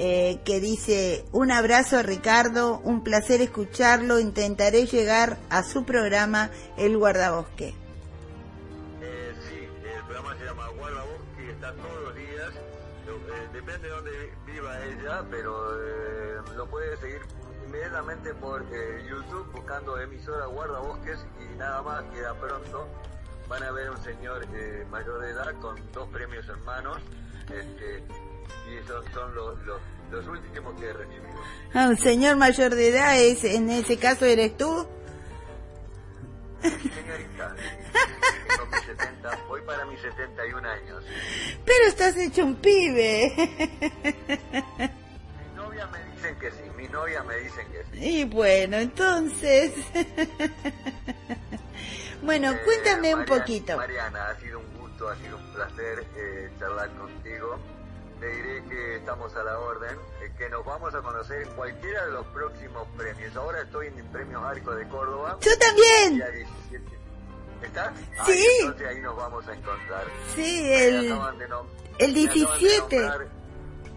eh, 0.00 0.38
que 0.44 0.60
dice 0.60 1.24
un 1.32 1.50
abrazo 1.50 2.04
Ricardo, 2.04 2.78
un 2.84 3.02
placer 3.02 3.40
escucharlo, 3.40 4.20
intentaré 4.20 4.86
llegar 4.86 5.38
a 5.50 5.64
su 5.64 5.84
programa 5.84 6.50
El 6.76 6.96
Guardabosque. 6.96 7.74
Eh, 9.02 9.34
sí, 9.48 9.68
el 9.96 10.04
programa 10.04 10.36
se 10.38 10.44
llama 10.44 10.68
Guardabosque 10.68 11.50
está 11.50 11.72
todos 11.74 12.02
los 12.04 12.14
días. 12.14 12.54
Eh, 12.54 13.48
depende 13.52 13.88
de 13.88 13.94
dónde 13.94 14.32
viva 14.46 14.84
ella, 14.84 15.24
pero 15.28 15.74
lo 16.54 16.66
puede 16.70 16.96
seguir 16.98 17.22
inmediatamente 17.66 18.32
por 18.34 18.64
YouTube 19.04 19.50
buscando 19.52 19.98
emisora 20.00 20.46
Guardabosques 20.46 21.18
y 21.40 21.58
nada 21.58 21.82
más 21.82 22.04
queda 22.14 22.34
pronto. 22.34 22.86
Van 23.48 23.64
a 23.64 23.72
ver 23.72 23.90
un 23.90 24.00
señor 24.04 24.46
mayor 24.90 25.20
de 25.22 25.30
edad 25.30 25.54
con 25.60 25.74
dos 25.92 26.08
premios 26.10 26.48
hermanos 26.48 26.98
este, 27.52 28.04
y 28.70 28.76
esos 28.76 29.04
son 29.12 29.34
los, 29.34 29.58
los, 29.64 29.80
los 30.10 30.26
últimos 30.26 30.78
que 30.80 30.86
he 30.88 30.92
recibido. 30.92 31.40
Ah, 31.74 31.94
señor 31.96 32.36
mayor 32.36 32.74
de 32.74 32.88
edad 32.88 33.18
es 33.18 33.44
en 33.44 33.70
ese 33.70 33.96
caso 33.98 34.24
eres 34.24 34.56
tú. 34.56 34.86
Señorita, 36.62 37.54
tengo 38.48 38.66
mis 38.72 38.82
70, 38.84 39.38
voy 39.48 39.60
para 39.62 39.84
mis 39.86 40.00
71 40.00 40.68
años. 40.68 41.04
Pero 41.64 41.84
estás 41.86 42.16
hecho 42.16 42.44
un 42.44 42.56
pibe. 42.56 43.32
Mi 45.38 45.54
novia 45.56 45.86
me 45.86 45.98
dicen 46.14 46.36
que 46.40 46.50
sí, 46.50 46.62
mi 46.76 46.88
novia 46.88 47.22
me 47.22 47.36
dicen 47.36 47.66
que 47.70 47.84
sí. 47.92 48.04
Y 48.04 48.24
bueno, 48.24 48.76
entonces... 48.78 49.72
bueno, 52.22 52.50
Eh, 52.52 52.60
cuéntame 52.64 53.14
un 53.14 53.24
poquito. 53.24 53.76
Mariana, 53.76 54.30
ha 54.30 54.40
sido 54.40 54.58
un 54.58 54.78
gusto, 54.78 55.08
ha 55.08 55.16
sido 55.16 55.36
un 55.36 55.52
placer 55.54 56.04
eh, 56.16 56.50
charlar 56.58 56.90
contigo. 56.96 57.58
Le 58.20 58.28
diré 58.28 58.64
que 58.64 58.96
estamos 58.96 59.34
a 59.36 59.44
la 59.44 59.58
orden, 59.58 59.96
eh, 60.22 60.30
que 60.36 60.48
nos 60.48 60.64
vamos 60.64 60.94
a 60.94 61.00
conocer 61.00 61.42
en 61.42 61.48
cualquiera 61.50 62.06
de 62.06 62.12
los 62.12 62.26
próximos 62.26 62.86
premios. 62.96 63.36
Ahora 63.36 63.62
estoy 63.62 63.88
en 63.88 63.98
el 63.98 64.04
Premio 64.06 64.44
Arco 64.44 64.74
de 64.74 64.88
Córdoba. 64.88 65.38
Yo 65.40 65.50
también. 65.58 66.22
¿Estás? 67.62 67.92
Sí. 68.26 68.44
entonces 68.60 68.86
ahí 68.86 69.00
nos 69.00 69.16
vamos 69.16 69.46
a 69.46 69.52
encontrar. 69.52 70.04
Sí, 70.34 70.60
el, 70.72 71.18
el 71.98 72.14
17. 72.14 73.10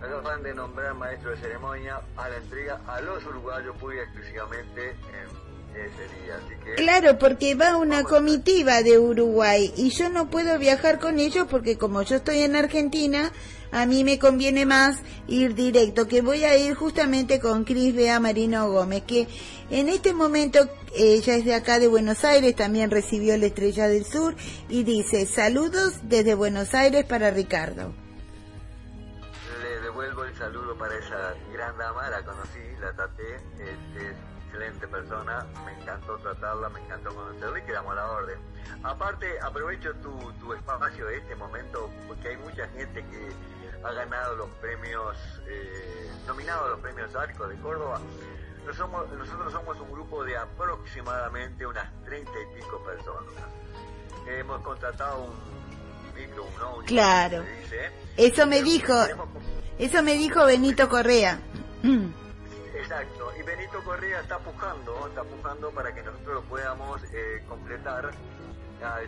Acaban 0.02 0.42
de 0.42 0.54
nombrar 0.56 0.96
maestro 0.96 1.30
de 1.30 1.38
ceremonia 1.38 2.02
a 2.18 2.28
la 2.28 2.38
entrega 2.38 2.82
a 2.88 3.02
los 3.02 3.24
uruguayos 3.24 3.80
muy 3.80 4.00
exclusivamente 4.00 4.90
en 4.90 5.80
ese 5.80 6.24
día. 6.24 6.38
Así 6.38 6.56
que 6.66 6.76
claro, 6.76 7.20
porque 7.20 7.54
va 7.54 7.78
una 7.78 8.04
comitiva 8.04 8.82
de 8.82 8.98
Uruguay 8.98 9.72
y 9.78 9.92
yo 9.92 10.10
no 10.10 10.28
puedo 10.32 10.58
viajar 10.58 11.00
con 11.00 11.20
ellos 11.20 11.46
porque 11.50 11.78
como 11.78 12.02
yo 12.02 12.16
estoy 12.16 12.40
en 12.40 12.56
Argentina, 12.56 13.32
a 13.72 13.86
mí 13.86 14.04
me 14.04 14.20
conviene 14.20 14.66
más 14.66 15.00
ir 15.28 15.56
directo, 15.56 16.08
que 16.08 16.22
voy 16.22 16.44
a 16.44 16.58
ir 16.58 16.76
justamente 16.76 17.40
con 17.40 17.64
Cris 17.64 17.96
Bea 17.96 18.20
Marino 18.20 18.70
Gómez, 18.70 19.04
que 19.04 19.28
en 19.70 19.90
este 19.90 20.14
momento 20.14 20.68
ella 20.96 21.36
es 21.36 21.46
de 21.46 21.54
acá 21.54 21.80
de 21.80 21.88
Buenos 21.88 22.24
Aires, 22.26 22.56
también 22.56 22.92
recibió 22.92 23.38
la 23.38 23.46
Estrella 23.46 23.88
del 23.88 24.06
Sur 24.06 24.36
y 24.70 24.84
dice, 24.84 25.26
saludos 25.26 25.94
desde 26.04 26.36
Buenos 26.36 26.74
Aires 26.74 27.06
para 27.06 27.32
Ricardo 27.32 27.94
devuelvo 29.92 30.24
el 30.24 30.36
saludo 30.36 30.76
para 30.78 30.96
esa 30.96 31.34
gran 31.52 31.78
dama, 31.78 32.10
la 32.10 32.24
conocí, 32.24 32.60
la 32.80 32.94
traté, 32.94 33.36
es, 33.36 34.16
excelente 34.46 34.88
persona, 34.88 35.46
me 35.66 35.74
encantó 35.74 36.18
tratarla, 36.18 36.70
me 36.70 36.80
encantó 36.82 37.14
conocerla 37.14 37.60
y 37.60 37.62
quedamos 37.64 37.92
a 37.92 37.96
la 37.96 38.12
orden. 38.12 38.40
Aparte, 38.84 39.40
aprovecho 39.42 39.94
tu, 39.96 40.34
tu 40.40 40.54
espacio 40.54 41.06
de 41.06 41.18
este 41.18 41.36
momento 41.36 41.90
porque 42.08 42.30
hay 42.30 42.38
mucha 42.38 42.68
gente 42.70 43.06
que 43.06 43.30
ha 43.84 43.92
ganado 43.94 44.36
los 44.36 44.50
premios, 44.62 45.18
eh, 45.48 46.12
nominado 46.28 46.66
a 46.66 46.70
los 46.70 46.80
premios 46.80 47.16
Arco 47.16 47.48
de 47.48 47.56
Córdoba. 47.58 48.00
Nosotros 48.66 48.78
somos, 48.78 49.12
nosotros 49.12 49.54
somos 49.54 49.80
un 49.80 49.92
grupo 49.92 50.24
de 50.24 50.38
aproximadamente 50.38 51.66
unas 51.66 51.90
treinta 52.04 52.32
y 52.32 52.56
pico 52.60 52.84
personas. 52.84 53.34
Hemos 54.28 54.62
contratado 54.62 55.24
un 55.24 56.14
micro, 56.16 56.44
un 56.78 56.86
Claro. 56.86 57.44
Eso 58.18 58.46
me 58.46 58.62
dijo. 58.62 58.94
Eso 59.80 60.04
me 60.04 60.14
dijo 60.14 60.46
Benito 60.46 60.88
Correa. 60.88 61.40
Exacto, 62.76 63.32
y 63.40 63.44
Benito 63.44 63.84
Correa 63.84 64.22
está 64.22 64.38
pujando, 64.40 65.08
está 65.08 65.24
pujando 65.24 65.72
para 65.72 65.94
que 65.94 66.04
nosotros 66.04 66.36
lo 66.36 66.42
podamos 66.44 67.02
eh, 67.14 67.44
completar, 67.48 68.12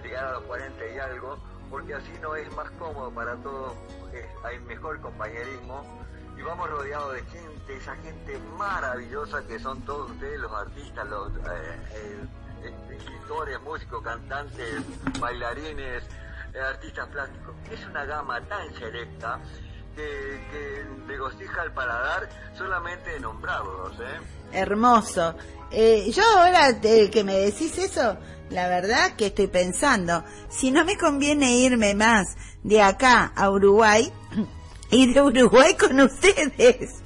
llegar 0.04 0.26
a 0.26 0.32
los 0.34 0.44
40 0.44 0.88
y 0.88 1.00
algo, 1.00 1.38
porque 1.74 1.96
así 1.96 2.12
no 2.22 2.36
es 2.36 2.56
más 2.56 2.70
cómodo 2.78 3.10
para 3.10 3.36
todos, 3.38 3.74
hay 4.44 4.60
mejor 4.60 5.02
compañerismo 5.02 5.84
y 6.38 6.42
vamos 6.44 6.70
rodeados 6.70 7.16
de 7.16 7.24
gente, 7.24 7.78
esa 7.78 7.96
gente 7.96 8.38
maravillosa 8.60 9.42
que 9.48 9.58
son 9.58 9.82
todos 9.82 10.12
ustedes, 10.12 10.40
los 10.40 10.52
artistas, 10.52 11.10
los 11.10 11.36
eh, 11.36 12.22
eh, 12.64 12.74
escritores, 12.96 13.60
músicos, 13.62 14.04
cantantes, 14.04 14.84
bailarines, 15.20 16.04
artistas 16.64 17.08
plásticos. 17.08 17.56
Es 17.72 17.84
una 17.88 18.06
gama 18.06 18.40
tan 18.42 18.72
selecta 18.76 19.40
que, 19.96 20.48
que 20.52 20.86
regocija 21.08 21.64
el 21.64 21.72
paladar 21.72 22.30
solamente 22.56 23.10
de 23.10 23.20
nombrarlos. 23.20 23.94
¿eh? 24.00 24.20
Hermoso. 24.52 25.36
Eh, 25.72 26.12
yo 26.12 26.22
ahora 26.38 26.80
que 26.80 27.24
me 27.24 27.34
decís 27.34 27.76
eso, 27.80 28.16
la 28.54 28.70
verdad 28.70 29.16
que 29.16 29.28
estoy 29.28 29.48
pensando, 29.48 30.24
si 30.50 30.72
no 30.72 30.86
me 30.86 30.98
conviene 30.98 31.58
irme 31.58 31.96
más 31.96 32.38
de 32.64 32.82
acá 32.82 33.34
a 33.36 33.50
Uruguay, 33.50 34.12
y 34.92 35.12
de 35.12 35.22
Uruguay 35.22 35.76
con 35.76 36.00
ustedes. 36.00 37.02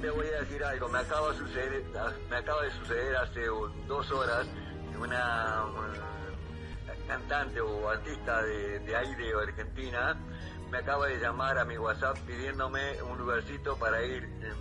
Te 0.00 0.10
voy 0.10 0.26
a 0.28 0.40
decir 0.40 0.62
algo, 0.62 0.88
me 0.88 0.98
acaba 1.00 1.32
de 1.32 1.38
suceder, 1.38 1.84
me 2.30 2.36
acaba 2.36 2.62
de 2.62 2.70
suceder 2.70 3.16
hace 3.16 3.40
dos 3.88 4.10
horas 4.12 4.46
una, 5.00 5.64
cantante 7.08 7.60
o 7.60 7.88
artista 7.88 8.42
de, 8.42 8.78
de 8.80 8.96
ahí 8.96 9.14
de 9.16 9.32
Argentina 9.34 10.16
me 10.70 10.78
acaba 10.78 11.06
de 11.06 11.18
llamar 11.18 11.58
a 11.58 11.64
mi 11.64 11.78
WhatsApp 11.78 12.18
pidiéndome 12.20 13.02
un 13.02 13.18
lugarcito 13.18 13.76
para 13.76 14.02
ir, 14.04 14.24
eh, 14.24 14.52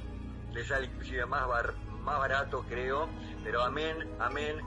le 0.54 0.66
sale 0.66 0.86
inclusive 0.86 1.26
más, 1.26 1.48
más 2.04 2.20
barato 2.20 2.64
creo, 2.68 3.10
pero 3.44 3.64
amén, 3.64 3.98
amén, 4.20 4.58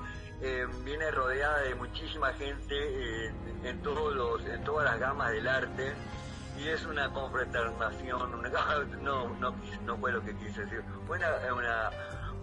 eh, 0.41 0.67
viene 0.85 1.11
rodeada 1.11 1.61
de 1.63 1.75
muchísima 1.75 2.33
gente 2.35 2.75
eh, 2.75 3.33
en, 3.65 3.83
todos 3.83 4.15
los, 4.15 4.45
en 4.47 4.63
todas 4.65 4.85
las 4.85 5.01
gamas 5.01 5.33
del 5.33 5.49
arte 5.49 5.95
y 6.59 6.69
es 6.69 6.85
una 6.87 7.13
confraternación, 7.13 8.35
una, 8.35 8.49
no, 9.03 9.29
no, 9.41 9.55
no 9.85 9.97
fue 9.99 10.13
lo 10.13 10.23
que 10.23 10.35
quise 10.37 10.65
decir, 10.65 10.83
fue 11.07 11.19
una, 11.19 11.31
una, 11.55 11.91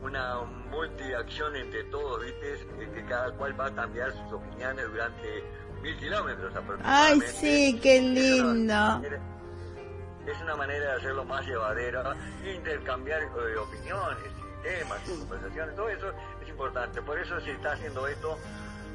una 0.01 0.35
multiacción 0.69 1.55
entre 1.55 1.83
todos, 1.85 2.23
¿viste? 2.23 2.67
que 2.93 3.05
cada 3.05 3.31
cual 3.31 3.59
va 3.59 3.67
a 3.67 3.75
cambiar 3.75 4.11
sus 4.11 4.33
opiniones 4.33 4.85
durante 4.91 5.43
mil 5.81 5.97
kilómetros 5.97 6.53
Ay, 6.83 7.21
sí, 7.21 7.79
qué 7.81 8.01
lindo. 8.01 9.01
Es 10.25 10.41
una 10.41 10.55
manera 10.55 10.85
de 10.85 10.91
hacerlo 10.93 11.23
más 11.23 11.45
llevadero, 11.45 12.01
intercambiar 12.43 13.21
eh, 13.21 13.57
opiniones, 13.57 14.31
temas, 14.65 14.99
conversaciones, 15.07 15.75
todo 15.75 15.89
eso 15.89 16.07
es 16.41 16.49
importante. 16.49 17.01
Por 17.01 17.19
eso 17.19 17.39
se 17.41 17.51
está 17.51 17.73
haciendo 17.73 18.07
esto 18.07 18.37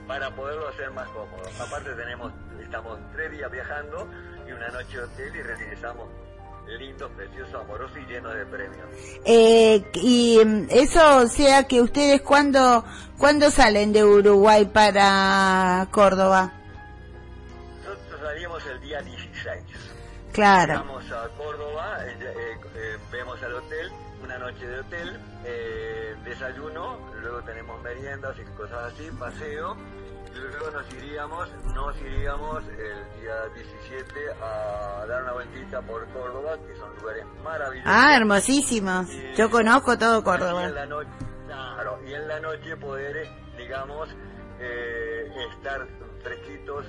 para 0.07 0.35
poderlo 0.35 0.69
hacer 0.69 0.91
más 0.91 1.09
cómodo. 1.11 1.43
Aparte 1.61 1.91
tenemos, 1.95 2.33
estamos 2.63 2.99
tres 3.13 3.31
días 3.31 3.51
viajando 3.51 4.09
y 4.47 4.53
una 4.53 4.69
noche 4.69 4.97
de 4.97 5.05
hotel 5.05 5.37
y 5.37 5.43
regresamos 5.43 6.09
lindo, 6.79 7.09
precioso, 7.11 7.59
amoroso 7.59 7.99
y 7.99 8.07
lleno 8.07 8.29
de 8.31 8.47
premios. 8.47 8.87
Eh, 9.25 9.83
y 9.95 10.39
mm, 10.45 10.67
eso, 10.71 11.27
sea 11.27 11.67
que 11.67 11.81
ustedes 11.81 12.21
cuando, 12.23 12.85
cuando 13.19 13.51
salen 13.51 13.93
de 13.93 14.05
Uruguay 14.05 14.67
para 14.67 15.89
Córdoba? 15.91 16.53
el 18.67 18.81
día 18.81 19.01
16. 19.01 19.63
Claro. 20.33 20.75
Vamos 20.75 21.11
a 21.11 21.29
Córdoba, 21.37 21.99
eh, 22.07 22.17
eh, 22.21 22.61
eh, 22.75 22.99
vemos 23.11 23.43
al 23.43 23.55
hotel, 23.55 23.91
una 24.31 24.39
noche 24.39 24.65
de 24.65 24.79
hotel, 24.79 25.21
desayuno, 26.25 26.99
luego 27.21 27.43
tenemos 27.43 27.83
meriendas 27.83 28.37
y 28.39 28.45
cosas 28.57 28.93
así, 28.93 29.11
paseo, 29.19 29.77
y 30.33 30.39
luego 30.39 30.71
nos 30.71 30.95
iríamos, 30.95 31.49
nos 31.75 32.01
iríamos 32.01 32.63
el 32.69 33.21
día 33.21 33.35
17 33.57 34.15
a 34.41 35.05
dar 35.09 35.25
una 35.25 35.33
vueltita 35.33 35.83
por 35.83 36.07
Córdoba, 36.11 36.57
que 36.65 36.77
son 36.77 36.97
lugares 37.01 37.25
maravillosos. 37.43 37.93
Ah, 37.93 38.17
hermosísimos. 38.17 39.09
Yo 39.37 39.51
conozco 39.51 39.99
todo 39.99 40.23
Córdoba. 40.23 40.63
Y 40.63 40.67
en 40.67 40.75
la 40.77 40.87
noche, 40.87 41.11
claro, 41.47 41.99
y 42.07 42.15
en 42.15 42.29
la 42.29 42.39
noche 42.39 42.77
poder, 42.77 43.27
digamos, 43.59 44.09
estar 45.57 45.89
fresquitos, 46.23 46.87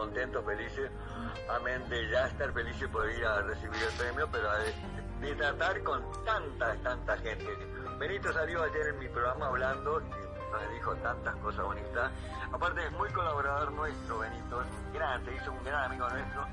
contentos, 0.00 0.42
felices, 0.46 0.90
amén, 1.50 1.86
de 1.90 2.10
ya 2.10 2.26
estar 2.26 2.50
felices 2.54 2.88
por 2.88 3.06
ir 3.10 3.22
a 3.22 3.42
recibir 3.42 3.82
el 3.82 3.92
premio, 3.98 4.26
pero 4.32 4.48
de, 5.20 5.34
tratar 5.34 5.82
con 5.82 6.02
tanta, 6.24 6.74
tanta 6.76 7.18
gente. 7.18 7.46
Benito 7.98 8.32
salió 8.32 8.62
ayer 8.62 8.94
en 8.94 8.98
mi 8.98 9.08
programa 9.08 9.48
hablando 9.48 10.00
y 10.00 10.52
nos 10.52 10.72
dijo 10.72 10.96
tantas 10.96 11.36
cosas 11.36 11.66
bonitas. 11.66 12.10
Aparte 12.50 12.82
es 12.82 12.92
muy 12.92 13.10
colaborador 13.10 13.72
nuestro, 13.72 14.20
Benito, 14.20 14.64
gran, 14.94 15.22
se 15.22 15.34
hizo 15.34 15.52
un 15.52 15.64
gran 15.64 15.84
amigo 15.84 16.08
nuestro 16.08 16.46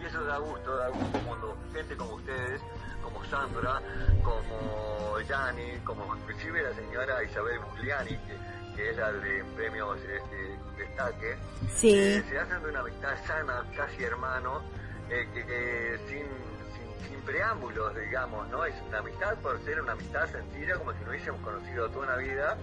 y 0.00 0.06
eso 0.06 0.24
da 0.24 0.38
gusto, 0.38 0.76
da 0.76 0.88
gusto 0.88 1.20
cuando 1.28 1.56
gente 1.72 1.96
como 1.96 2.14
ustedes, 2.14 2.60
como 3.04 3.24
Sandra, 3.26 3.80
como 4.24 5.20
Yanni, 5.20 5.78
como 5.84 6.16
inclusive 6.16 6.60
la 6.60 6.74
señora 6.74 7.22
Isabel 7.22 7.60
Mugliani, 7.60 8.16
que 8.16 8.36
que 8.80 8.90
es 8.90 8.96
la 8.96 9.12
de 9.12 9.44
premios 9.56 9.98
este, 9.98 10.58
destaque, 10.78 11.36
sí. 11.74 11.94
Eh, 11.94 12.24
se 12.28 12.38
hacen 12.38 12.62
de 12.62 12.70
una 12.70 12.80
amistad 12.80 13.14
sana, 13.26 13.64
casi 13.76 14.02
hermano, 14.04 14.62
eh, 15.10 15.28
que, 15.34 15.98
sin, 16.08 16.24
sin, 17.08 17.20
preámbulos, 17.22 17.94
digamos, 17.94 18.48
¿no? 18.48 18.64
Es 18.64 18.74
una 18.88 18.98
amistad 18.98 19.36
por 19.38 19.62
ser 19.64 19.82
una 19.82 19.92
amistad 19.92 20.26
sencilla, 20.30 20.76
como 20.76 20.92
si 20.92 21.00
nos 21.00 21.08
hubiésemos 21.10 21.40
conocido 21.42 21.90
toda 21.90 22.06
una 22.06 22.16
vida. 22.16 22.56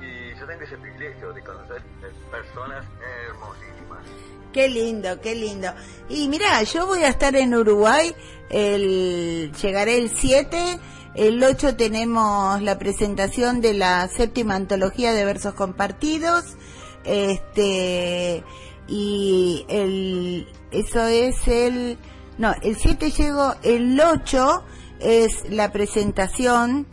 Y 0.00 0.38
yo 0.38 0.46
tengo 0.46 0.62
ese 0.62 0.76
privilegio 0.78 1.32
de 1.32 1.42
conocer 1.42 1.82
personas 2.30 2.84
hermosísimas. 3.26 4.04
Qué 4.52 4.68
lindo, 4.68 5.20
qué 5.20 5.34
lindo. 5.34 5.72
Y 6.08 6.28
mira, 6.28 6.62
yo 6.62 6.86
voy 6.86 7.02
a 7.02 7.08
estar 7.08 7.34
en 7.34 7.54
Uruguay, 7.54 8.14
el, 8.50 9.52
llegaré 9.60 9.98
el 9.98 10.10
7 10.10 10.80
el 11.14 11.42
8 11.44 11.76
tenemos 11.76 12.60
la 12.60 12.76
presentación 12.76 13.60
de 13.60 13.72
la 13.72 14.08
séptima 14.08 14.56
antología 14.56 15.12
de 15.12 15.24
versos 15.24 15.54
compartidos. 15.54 16.56
Este, 17.04 18.42
y 18.88 19.64
el, 19.68 20.48
eso 20.72 21.06
es 21.06 21.46
el, 21.46 21.98
no, 22.36 22.52
el 22.62 22.76
7 22.76 23.12
llegó, 23.12 23.54
el 23.62 24.00
8 24.00 24.64
es 25.00 25.48
la 25.50 25.70
presentación 25.70 26.86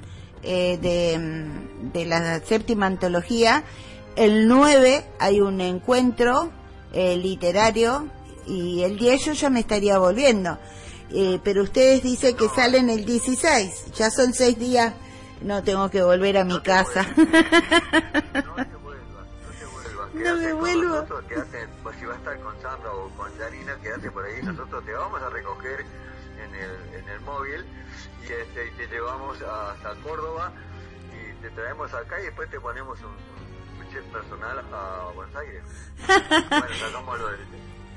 eh, 0.43 0.77
de, 0.81 1.45
de 1.93 2.05
la 2.05 2.39
séptima 2.39 2.85
antología. 2.87 3.63
El 4.15 4.47
9 4.47 5.05
hay 5.19 5.39
un 5.41 5.61
encuentro 5.61 6.51
eh, 6.93 7.15
literario 7.17 8.07
y 8.47 8.83
el 8.83 8.97
10 8.97 9.25
yo 9.25 9.33
ya 9.33 9.49
me 9.49 9.59
estaría 9.61 9.97
volviendo. 9.99 10.57
eh, 11.11 11.39
pero 11.43 11.63
ustedes 11.63 12.03
dicen 12.03 12.35
que 12.35 12.47
salen 12.49 12.89
el 12.89 13.05
16, 13.05 13.91
ya 13.93 14.09
son 14.09 14.33
seis 14.33 14.57
días, 14.57 14.93
no 15.41 15.61
tengo 15.63 15.89
que 15.89 16.01
volver 16.03 16.37
a 16.37 16.43
mi 16.45 16.59
casa. 16.61 17.05
No 17.15 17.25
te 17.25 18.75
vuelvas, 18.77 19.27
no 19.41 19.51
te 19.59 19.65
vuelvas. 19.65 20.09
No 20.13 20.35
me 20.35 20.53
vuelvo. 20.53 20.89
nosotros, 20.95 21.23
quédate, 21.27 21.67
pues 21.83 21.95
si 21.99 22.05
vas 22.05 22.15
a 22.15 22.19
estar 22.19 22.39
con 22.41 22.53
Sandra 22.61 22.91
o 22.93 23.09
con 23.17 23.29
Yarina, 23.37 23.75
quédate 23.81 24.11
por 24.11 24.25
ahí. 24.25 24.41
Nosotros 24.43 24.85
te 24.85 24.93
vamos 24.93 25.21
a 25.21 25.29
recoger 25.29 25.85
en 26.53 26.63
el, 26.63 26.99
en 26.99 27.09
el 27.09 27.19
móvil 27.21 27.65
y, 28.21 28.31
este, 28.31 28.67
y 28.67 28.71
te 28.71 28.87
llevamos 28.87 29.37
hasta 29.41 29.95
Córdoba 30.01 30.51
y 31.11 31.41
te 31.41 31.49
traemos 31.51 31.93
acá 31.93 32.19
y 32.19 32.25
después 32.25 32.49
te 32.49 32.59
ponemos 32.59 32.99
un, 32.99 33.05
un, 33.07 33.91
chef 33.91 34.03
personal 34.05 34.59
a 34.73 35.11
Buenos 35.13 35.35
Aires. 35.35 35.63
bueno, 36.49 36.75
sacamos 36.79 37.19
lo 37.19 37.27
del, 37.29 37.39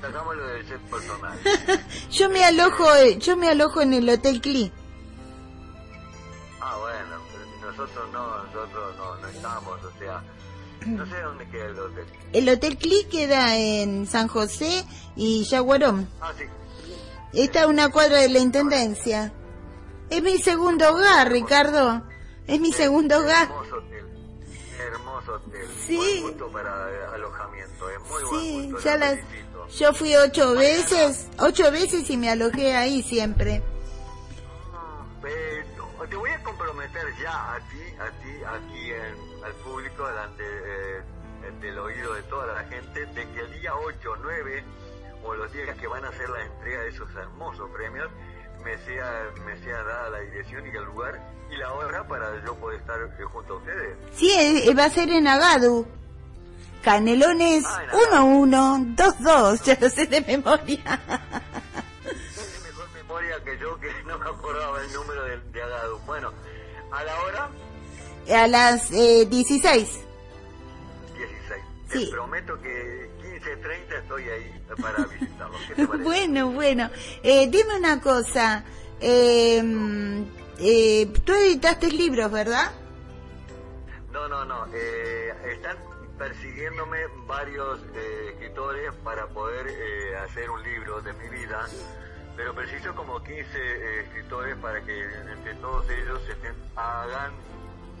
sacamos 0.01 0.35
lo 0.35 0.47
del 0.47 0.67
chef 0.67 0.81
personal. 0.81 1.39
yo 2.11 2.29
me 2.29 2.43
alojo, 2.43 2.95
eh, 2.95 3.17
yo 3.17 3.37
me 3.37 3.49
alojo 3.49 3.81
en 3.81 3.93
el 3.93 4.09
Hotel 4.09 4.41
Cli. 4.41 4.71
Ah, 6.61 6.77
bueno, 6.79 7.17
nosotros 7.61 8.11
no, 8.11 8.43
nosotros 8.43 8.95
no, 8.97 9.15
no 9.17 9.27
estamos, 9.27 9.83
o 9.83 9.99
sea, 9.99 10.23
no 10.85 11.05
sé 11.05 11.21
dónde 11.21 11.47
queda 11.49 11.65
el 11.65 11.79
hotel. 11.79 12.05
El 12.33 12.49
Hotel 12.49 12.77
Cli 12.77 13.05
queda 13.05 13.55
en 13.57 14.05
San 14.05 14.27
José 14.27 14.85
y 15.15 15.43
Yaguarón. 15.45 16.09
Ah, 16.21 16.33
sí. 16.37 16.45
Está 17.35 17.63
a 17.63 17.67
una 17.67 17.89
cuadra 17.91 18.17
de 18.19 18.29
la 18.29 18.39
Intendencia. 18.39 19.33
Es 20.09 20.21
mi 20.23 20.37
segundo 20.37 20.89
hogar, 20.93 21.31
Ricardo. 21.31 22.01
Es 22.47 22.59
mi 22.59 22.71
segundo 22.71 23.17
hogar. 23.19 23.47
Hermoso 23.49 23.75
hotel. 23.77 24.05
Hermoso 24.79 25.33
hotel. 25.33 25.67
Sí. 25.85 25.97
Buen 26.21 26.37
punto 26.37 26.51
para 26.51 27.13
alojamiento. 27.13 27.89
Es 27.89 27.99
muy 28.01 28.23
buen 28.23 28.41
Sí, 28.41 28.61
punto. 28.71 28.79
ya 28.79 28.97
las, 28.97 29.19
yo 29.77 29.93
fui 29.93 30.15
ocho 30.15 30.53
veces, 30.53 31.27
ocho 31.39 31.71
veces 31.71 32.09
y 32.09 32.17
me 32.17 32.29
alojé 32.29 32.75
ahí 32.75 33.01
siempre. 33.01 33.61
Eh, 35.27 35.65
no, 35.75 36.07
te 36.07 36.15
voy 36.15 36.29
a 36.29 36.43
comprometer 36.43 37.03
ya 37.21 37.55
a 37.55 37.57
ti, 37.57 37.81
a 37.99 38.09
ti, 38.21 38.43
aquí 38.47 38.91
en, 38.91 39.43
al 39.43 39.53
público, 39.55 40.07
delante 40.07 40.43
eh, 40.43 41.51
del 41.61 41.79
oído 41.79 42.13
de 42.13 42.21
toda 42.23 42.45
la 42.53 42.63
gente, 42.65 43.05
de 43.07 43.27
que 43.31 43.39
el 43.39 43.59
día 43.59 43.75
8, 43.75 44.09
9 44.21 44.63
o 45.25 45.33
los 45.35 45.51
días 45.51 45.75
que 45.77 45.87
van 45.87 46.05
a 46.05 46.09
hacer 46.09 46.29
la 46.29 46.43
entrega 46.45 46.81
de 46.81 46.89
esos 46.89 47.09
hermosos 47.15 47.69
premios, 47.71 48.09
me 48.63 48.77
sea, 48.79 49.29
me 49.45 49.57
sea 49.59 49.83
dada 49.83 50.09
la 50.09 50.19
dirección 50.19 50.65
y 50.65 50.69
el 50.69 50.83
lugar 50.85 51.19
y 51.51 51.57
la 51.57 51.71
hora 51.73 52.07
para 52.07 52.43
yo 52.43 52.55
poder 52.55 52.79
estar 52.79 52.99
eh, 53.01 53.23
junto 53.25 53.53
a 53.53 53.57
ustedes. 53.57 53.97
Sí, 54.15 54.31
eh, 54.31 54.73
va 54.73 54.85
a 54.85 54.89
ser 54.89 55.09
en 55.09 55.27
Agadu. 55.27 55.87
Canelones 56.83 57.63
Ah, 57.67 57.83
en 57.83 58.41
1122, 58.51 59.63
ya 59.63 59.77
lo 59.81 59.89
sé 59.89 60.05
de 60.05 60.21
memoria. 60.21 61.01
Tiene 62.03 62.59
mejor 62.67 62.89
memoria 62.93 63.43
que 63.43 63.57
yo, 63.57 63.79
que 63.79 63.89
no 64.05 64.19
me 64.19 64.25
acordaba 64.29 64.81
el 64.81 64.93
número 64.93 65.23
de, 65.23 65.39
de 65.51 65.63
Agado. 65.63 65.99
Bueno, 66.05 66.31
a 66.91 67.03
la 67.03 67.21
hora 67.23 67.49
A 68.35 68.47
las 68.47 68.91
eh, 68.91 69.25
16. 69.27 69.89
16. 71.17 71.63
Sí. 71.91 72.05
Te 72.05 72.11
prometo 72.11 72.59
que 72.61 73.09
15.30 73.45 73.99
estoy 74.01 74.29
ahí 74.29 74.61
para 74.81 75.05
visitarlo. 75.05 75.57
¿Qué 75.67 75.75
te? 75.75 75.85
Bueno, 76.03 76.51
bueno. 76.51 76.89
Eh, 77.23 77.47
dime 77.49 77.77
una 77.77 78.01
cosa. 78.01 78.63
Eh, 78.99 79.61
eh, 80.59 81.07
tú 81.23 81.33
editaste 81.33 81.91
libros, 81.91 82.31
¿verdad? 82.31 82.71
No, 84.11 84.27
no, 84.27 84.45
no. 84.45 84.65
eh, 84.73 85.33
están 85.51 85.77
persiguiéndome 86.17 86.97
varios 87.27 87.79
eh, 87.93 88.29
escritores 88.33 88.91
para 89.03 89.27
poder 89.27 89.67
eh, 89.67 90.15
hacer 90.17 90.49
un 90.49 90.63
libro 90.63 91.01
de 91.01 91.11
mi 91.13 91.27
vida, 91.27 91.67
pero 92.37 92.55
preciso 92.55 92.95
como 92.95 93.21
15 93.21 93.41
eh, 93.53 93.99
escritores 94.05 94.55
para 94.57 94.81
que 94.85 95.03
entre 95.33 95.53
todos 95.55 95.85
ellos 95.89 96.21
estén, 96.29 96.53
hagan, 96.77 97.33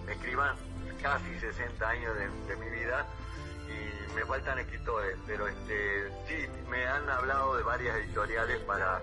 escriban 0.09 0.55
casi 1.01 1.37
60 1.41 1.89
años 1.89 2.15
de, 2.15 2.29
de 2.47 2.55
mi 2.55 2.69
vida 2.79 3.05
me 4.15 4.25
faltan 4.25 4.59
escritores, 4.59 5.17
pero 5.27 5.47
este 5.47 6.09
sí, 6.27 6.47
me 6.69 6.85
han 6.85 7.09
hablado 7.09 7.57
de 7.57 7.63
varias 7.63 7.97
editoriales 7.97 8.59
para 8.61 9.01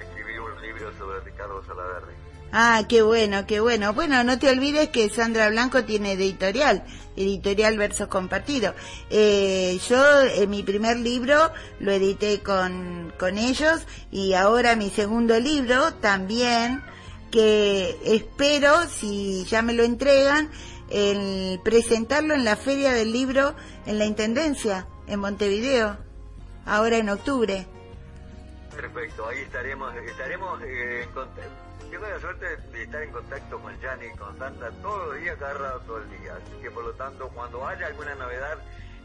escribir 0.00 0.40
un 0.40 0.60
libro 0.62 0.92
sobre 0.98 1.20
Ricardo 1.20 1.62
Salaverry. 1.64 2.14
Ah, 2.56 2.84
qué 2.88 3.02
bueno, 3.02 3.46
qué 3.46 3.60
bueno. 3.60 3.92
Bueno, 3.94 4.22
no 4.22 4.38
te 4.38 4.48
olvides 4.48 4.90
que 4.90 5.10
Sandra 5.10 5.48
Blanco 5.50 5.84
tiene 5.84 6.12
editorial, 6.12 6.84
editorial 7.16 7.76
Versos 7.76 8.08
Compartidos. 8.08 8.74
Eh, 9.10 9.78
yo 9.88 10.20
eh, 10.22 10.46
mi 10.46 10.62
primer 10.62 10.98
libro 10.98 11.50
lo 11.80 11.90
edité 11.90 12.40
con, 12.42 13.12
con 13.18 13.38
ellos 13.38 13.82
y 14.12 14.34
ahora 14.34 14.76
mi 14.76 14.88
segundo 14.88 15.38
libro 15.40 15.94
también, 15.94 16.82
que 17.32 17.98
espero, 18.04 18.86
si 18.88 19.44
ya 19.46 19.60
me 19.62 19.72
lo 19.72 19.82
entregan, 19.82 20.48
el 20.94 21.60
presentarlo 21.64 22.34
en 22.34 22.44
la 22.44 22.54
Feria 22.54 22.92
del 22.92 23.12
Libro 23.12 23.56
en 23.84 23.98
la 23.98 24.04
Intendencia, 24.04 24.86
en 25.08 25.18
Montevideo, 25.18 25.96
ahora 26.64 26.98
en 26.98 27.08
octubre. 27.08 27.66
Perfecto, 28.70 29.26
ahí 29.26 29.40
estaremos, 29.40 29.92
estaremos 29.96 30.62
eh, 30.62 31.02
en 31.02 31.10
contacto. 31.10 31.50
Tengo 31.90 32.06
la 32.06 32.20
suerte 32.20 32.46
de 32.72 32.84
estar 32.84 33.02
en 33.02 33.10
contacto 33.10 33.58
con 33.60 33.80
Yanni 33.80 34.06
y 34.06 34.16
con 34.16 34.38
Santa 34.38 34.70
todos 34.82 35.08
los 35.08 35.20
días, 35.20 35.36
cada 35.36 35.54
rato, 35.54 35.80
todo 35.80 35.98
el 35.98 36.10
día. 36.10 36.36
Así 36.36 36.62
que 36.62 36.70
por 36.70 36.84
lo 36.84 36.92
tanto, 36.92 37.28
cuando 37.34 37.66
haya 37.66 37.88
alguna 37.88 38.14
novedad, 38.14 38.58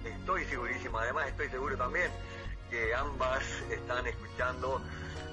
estoy 0.05 0.45
segurísimo. 0.45 0.99
Además, 0.99 1.27
estoy 1.29 1.49
seguro 1.49 1.75
también 1.75 2.11
que 2.69 2.93
ambas 2.93 3.43
están 3.71 4.05
escuchando 4.05 4.79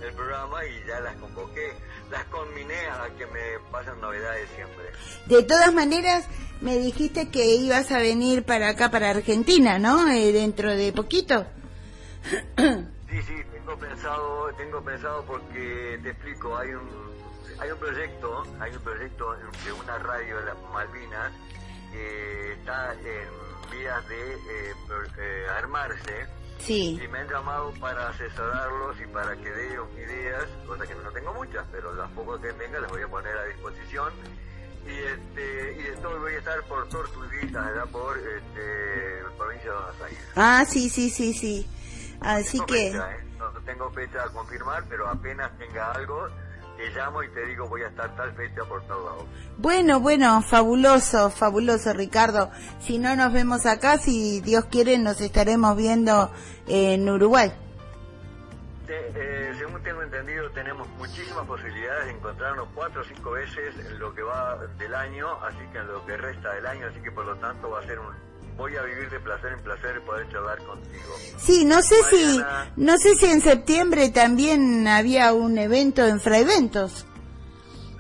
el 0.03 0.13
programa 0.15 0.65
y 0.65 0.87
ya 0.87 1.01
las 1.01 1.17
convoqué, 1.17 1.73
las 2.11 2.25
conminé 2.27 2.87
a 2.87 3.09
que 3.17 3.27
me 3.27 3.59
pasen 3.71 4.01
novedades 4.01 4.49
siempre. 4.55 4.85
De 5.27 5.43
todas 5.43 5.73
maneras, 5.75 6.27
me 6.61 6.77
dijiste 6.79 7.31
que 7.31 7.57
ibas 7.57 7.91
a 7.93 7.99
venir 7.99 8.45
para 8.45 8.71
acá, 8.71 8.91
para 8.91 9.11
Argentina, 9.11 9.79
¿no? 9.79 10.09
Eh, 10.11 10.33
dentro 10.33 10.75
de 10.75 10.93
poquito. 10.93 11.47
Sí, 13.09 13.23
sí, 13.23 13.35
tengo 13.53 13.79
pensado, 13.79 14.53
tengo 14.59 14.83
pensado 14.83 15.25
porque 15.25 15.99
te 16.03 16.11
explico, 16.11 16.57
hay 16.57 16.71
un 16.71 17.07
hay 17.59 17.71
un 17.71 17.79
proyecto, 17.79 18.43
hay 18.61 18.73
un 18.73 18.83
proyecto 18.83 19.33
de 19.65 19.73
una 19.73 19.99
radio 19.99 20.39
de 20.39 20.45
las 20.45 20.57
Malvinas 20.73 21.33
que 21.91 22.53
está 22.53 22.93
en 22.95 23.71
vías 23.71 24.09
de 24.09 24.35
eh, 24.35 24.75
eh, 25.19 25.47
armarse 25.57 26.27
Sí. 26.59 26.99
y 27.03 27.09
me 27.09 27.19
han 27.19 27.29
llamado 27.29 27.73
para 27.81 28.09
asesorarlos 28.09 29.01
y 29.01 29.07
para 29.07 29.37
que 29.37 29.69
ellos 29.69 29.87
ideas, 29.97 30.45
cosa 30.67 30.87
que 30.87 30.95
no 30.95 31.11
tengo 31.11 31.33
muchas, 31.35 31.65
pero 31.71 31.93
las 31.95 32.11
pocas 32.13 32.41
que 32.41 32.53
tenga 32.55 32.81
las 32.81 32.91
voy 32.91 33.03
a 33.03 33.09
poner 33.09 33.37
a 33.37 33.45
disposición. 33.45 34.13
Y 34.87 34.91
este 34.91 35.77
y 35.81 35.83
de 35.83 35.97
todo 35.97 36.21
voy 36.21 36.35
a 36.35 36.39
estar 36.39 36.63
por 36.65 36.89
Tortuguita, 36.89 37.67
allá 37.67 37.87
por 37.87 38.17
este, 38.17 39.25
provincia 39.37 39.71
de 39.71 39.77
Buenos 39.77 40.01
Aires. 40.03 40.25
Ah, 40.37 40.65
sí, 40.69 40.89
sí, 40.89 41.11
sí, 41.11 41.33
sí. 41.35 41.69
Así 42.21 42.53
Tengo 42.53 42.67
que, 42.67 42.91
fecha, 42.93 43.13
¿eh? 43.17 43.25
No 43.39 43.51
tengo 43.65 43.91
fecha 43.91 44.23
a 44.25 44.29
confirmar, 44.31 44.85
pero 44.89 45.09
apenas 45.09 45.57
tenga 45.59 45.91
algo, 45.93 46.29
te 46.77 46.91
llamo 46.91 47.23
y 47.23 47.29
te 47.31 47.47
digo 47.47 47.67
voy 47.69 47.83
a 47.83 47.89
estar 47.89 48.15
tal 48.17 48.33
fecha 48.35 48.63
por 48.69 48.83
tal 48.87 49.05
lado. 49.05 49.27
bueno, 49.59 50.01
bueno, 50.01 50.43
fabuloso, 50.43 51.31
fabuloso, 51.31 51.93
Ricardo. 51.93 52.51
Si 52.81 52.99
no 52.99 53.15
nos 53.17 53.33
vemos 53.33 53.67
acá, 53.67 53.99
si 53.99 54.41
Dios 54.41 54.67
quiere, 54.67 54.99
nos 54.99 55.21
estaremos 55.21 55.77
viendo 55.77 56.31
en 56.67 57.09
Uruguay. 57.09 57.53
Te- 58.87 58.95
eh, 59.17 59.53
según 59.59 59.83
tengo 59.83 60.03
entendido, 60.03 60.49
tenemos 60.51 60.87
muchísimas 60.99 61.45
posibilidades 61.47 62.05
de 62.07 62.11
encontrarnos 62.13 62.69
cuatro 62.75 63.01
o 63.01 63.05
cinco 63.05 63.33
veces 63.33 63.75
en 63.85 63.99
lo 63.99 64.15
que 64.15 64.23
va 64.23 64.57
del 64.79 64.95
año, 64.95 65.27
así 65.43 65.59
que 65.73 65.79
en 65.79 65.89
lo 65.89 66.07
que 66.07 66.17
resta 66.17 66.53
del 66.55 66.67
año, 66.67 66.87
así 66.87 67.01
que 67.03 67.11
por 67.11 67.25
lo 67.27 67.35
tanto 67.37 67.71
va 67.71 67.81
a 67.81 67.83
ser 67.83 67.99
un... 67.99 68.15
Voy 68.57 68.75
a 68.75 68.83
vivir 68.83 69.11
de 69.11 69.21
placer 69.21 69.53
en 69.53 69.61
placer 69.61 70.01
poder 70.03 70.29
charlar 70.31 70.59
contigo. 70.65 71.15
Sí, 71.37 71.65
no 71.65 71.83
sé 71.83 72.03
si, 72.05 72.43
no 72.77 72.97
sé 72.97 73.15
si 73.15 73.27
en 73.27 73.43
septiembre 73.43 74.09
también 74.11 74.89
había 74.89 75.33
un 75.35 75.59
evento 75.59 76.07
en 76.07 76.21
Fraiventos. 76.21 77.07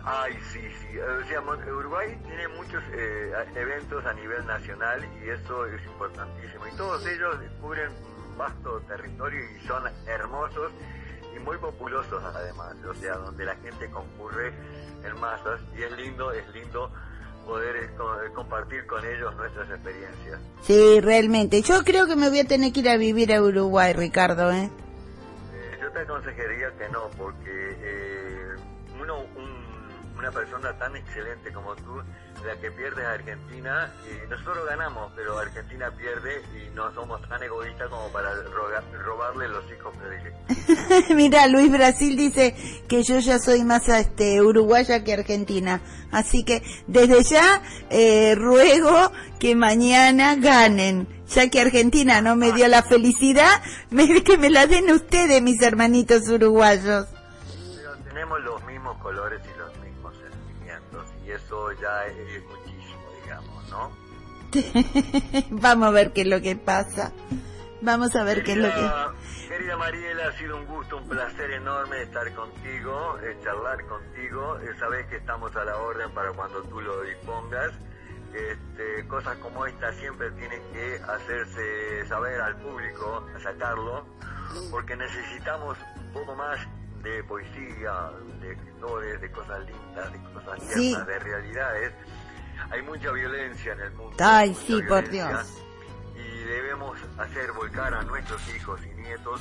Ay, 0.03 0.33
sí, 0.53 0.61
sí. 0.61 0.99
O 0.99 1.29
sea, 1.29 1.43
Uruguay 1.43 2.17
tiene 2.25 2.49
muchos 2.49 2.83
eh, 2.93 3.33
eventos 3.55 4.05
a 4.07 4.15
nivel 4.15 4.47
nacional 4.47 5.05
y 5.23 5.29
eso 5.29 5.67
es 5.67 5.85
importantísimo. 5.85 6.67
Y 6.67 6.77
todos 6.77 7.07
ellos 7.07 7.37
cubren 7.61 7.91
un 7.91 8.39
vasto 8.39 8.81
territorio 8.89 9.41
y 9.41 9.67
son 9.67 9.83
hermosos 10.07 10.73
y 11.35 11.39
muy 11.41 11.59
populosos 11.59 12.23
además. 12.35 12.77
O 12.89 12.95
sea, 12.95 13.17
donde 13.17 13.45
la 13.45 13.57
gente 13.57 13.91
concurre 13.91 14.55
en 15.05 15.21
masas 15.21 15.61
y 15.77 15.83
es 15.83 15.93
lindo, 15.93 16.33
es 16.33 16.49
lindo 16.55 16.91
poder 17.47 17.77
eh, 17.77 17.91
co- 17.97 18.35
compartir 18.35 18.85
con 18.87 19.05
ellos 19.05 19.35
nuestras 19.37 19.71
experiencias. 19.71 20.41
Sí, 20.63 21.01
realmente. 21.01 21.63
Yo 21.63 21.83
creo 21.85 22.07
que 22.07 22.17
me 22.17 22.29
voy 22.29 22.41
a 22.41 22.45
tener 22.45 22.73
que 22.73 22.81
ir 22.81 22.89
a 22.91 22.97
vivir 22.97 23.33
a 23.33 23.41
Uruguay, 23.41 23.93
Ricardo, 23.93 24.51
¿eh? 24.53 24.69
Eh, 25.55 25.79
yo 25.81 25.91
te 25.93 26.01
aconsejaría 26.01 26.71
que 26.77 26.89
no, 26.91 27.09
porque 27.17 27.77
eh, 27.81 28.49
uno, 29.01 29.21
un, 29.21 29.56
una 30.19 30.31
persona 30.31 30.73
tan 30.79 30.97
excelente 30.97 31.53
como 31.53 31.75
tú, 31.77 32.03
la 32.45 32.57
que 32.61 32.71
pierde 32.71 33.05
a 33.05 33.13
Argentina, 33.13 33.93
y 34.05 34.29
nosotros 34.29 34.67
ganamos, 34.67 35.13
pero 35.15 35.39
Argentina 35.39 35.91
pierde 35.97 36.43
y 36.55 36.75
no 36.75 36.93
somos 36.95 37.21
tan 37.29 37.43
egoístas 37.43 37.89
como 37.89 38.09
para 38.13 38.31
robarle 39.05 39.49
los 39.49 39.65
hijos 39.73 39.95
predilectos. 39.97 41.11
Mira, 41.17 41.47
Luis 41.49 41.71
Brasil 41.71 42.17
dice 42.17 42.55
que 42.89 43.03
yo 43.03 43.19
ya 43.19 43.39
soy 43.39 43.65
más 43.65 43.89
este, 43.89 44.41
uruguaya 44.43 45.05
que 45.05 45.13
argentina, 45.13 45.81
así 46.13 46.45
que 46.45 46.63
desde 46.87 47.23
ya 47.25 47.63
eh, 47.91 48.35
ruego 48.37 49.13
que 49.39 49.55
mañana 49.55 50.37
ganen 50.37 51.17
ya 51.29 51.49
que 51.51 51.61
Argentina 51.61 52.21
no 52.21 52.37
me 52.37 52.53
dio 52.53 52.69
la 52.69 52.83
felicidad, 52.83 53.63
me, 53.91 54.23
que 54.23 54.39
me 54.39 54.51
la 54.51 54.67
den 54.67 54.91
ustedes, 54.91 55.43
mis 55.43 55.61
hermanitos 55.63 56.29
uruguayos. 56.29 57.07
tenemos 58.05 58.41
los 58.41 58.65
mismos 58.65 58.97
colores 58.99 59.41
y 59.45 59.56
eso 61.71 61.81
ya 61.81 62.07
es, 62.07 62.45
muchísimo, 62.45 63.03
digamos, 63.23 63.71
¿no? 63.71 63.93
Vamos 65.61 65.89
a 65.89 65.91
ver 65.91 66.13
qué 66.13 66.23
es 66.23 66.27
lo 66.27 66.41
que 66.41 66.57
pasa. 66.57 67.13
Vamos 67.81 68.15
a 68.17 68.25
ver 68.25 68.43
qué 68.43 68.53
es 68.53 68.59
lo 68.59 68.69
que... 68.69 68.91
Querida 69.49 69.77
Mariela, 69.77 70.29
ha 70.29 70.33
sido 70.33 70.57
un 70.57 70.67
gusto, 70.67 70.97
un 70.97 71.09
placer 71.09 71.51
enorme 71.53 72.03
estar 72.03 72.35
contigo, 72.35 73.19
eh, 73.23 73.37
charlar 73.45 73.85
contigo. 73.87 74.59
Eh, 74.59 74.75
sabes 74.79 75.07
que 75.07 75.17
estamos 75.17 75.55
a 75.55 75.65
la 75.65 75.77
orden 75.77 76.11
para 76.13 76.33
cuando 76.33 76.63
tú 76.65 76.81
lo 76.81 77.03
dispongas. 77.03 77.73
Este, 78.35 79.07
cosas 79.09 79.37
como 79.39 79.65
esta 79.67 79.93
siempre 79.95 80.31
tienen 80.33 80.61
que 80.73 81.01
hacerse 81.09 82.07
saber 82.09 82.41
al 82.41 82.57
público, 82.57 83.27
sacarlo, 83.43 84.05
porque 84.71 84.97
necesitamos 84.97 85.79
un 85.97 86.13
poco 86.13 86.35
más 86.35 86.59
de 87.07 87.25
poesía, 87.25 88.11
de 88.41 88.53
escritores, 88.53 89.21
de 89.21 89.31
cosas 89.31 89.61
lindas, 89.67 90.13
de 90.13 90.19
cosas 90.33 90.61
tiernas, 90.75 91.07
de 91.07 91.19
realidades. 91.21 91.93
Hay 92.71 92.83
mucha 92.83 93.13
violencia 93.13 93.73
en 93.73 93.81
el 93.81 93.93
mundo. 93.93 94.17
Ay, 94.19 94.55
sí, 94.55 94.83
por 94.83 95.09
Dios. 95.09 95.63
Y 96.17 96.45
debemos 96.45 96.99
hacer 97.19 97.53
volcar 97.53 97.95
a 97.95 98.03
nuestros 98.03 98.41
hijos 98.55 98.81
y 98.85 99.01
nietos 99.01 99.41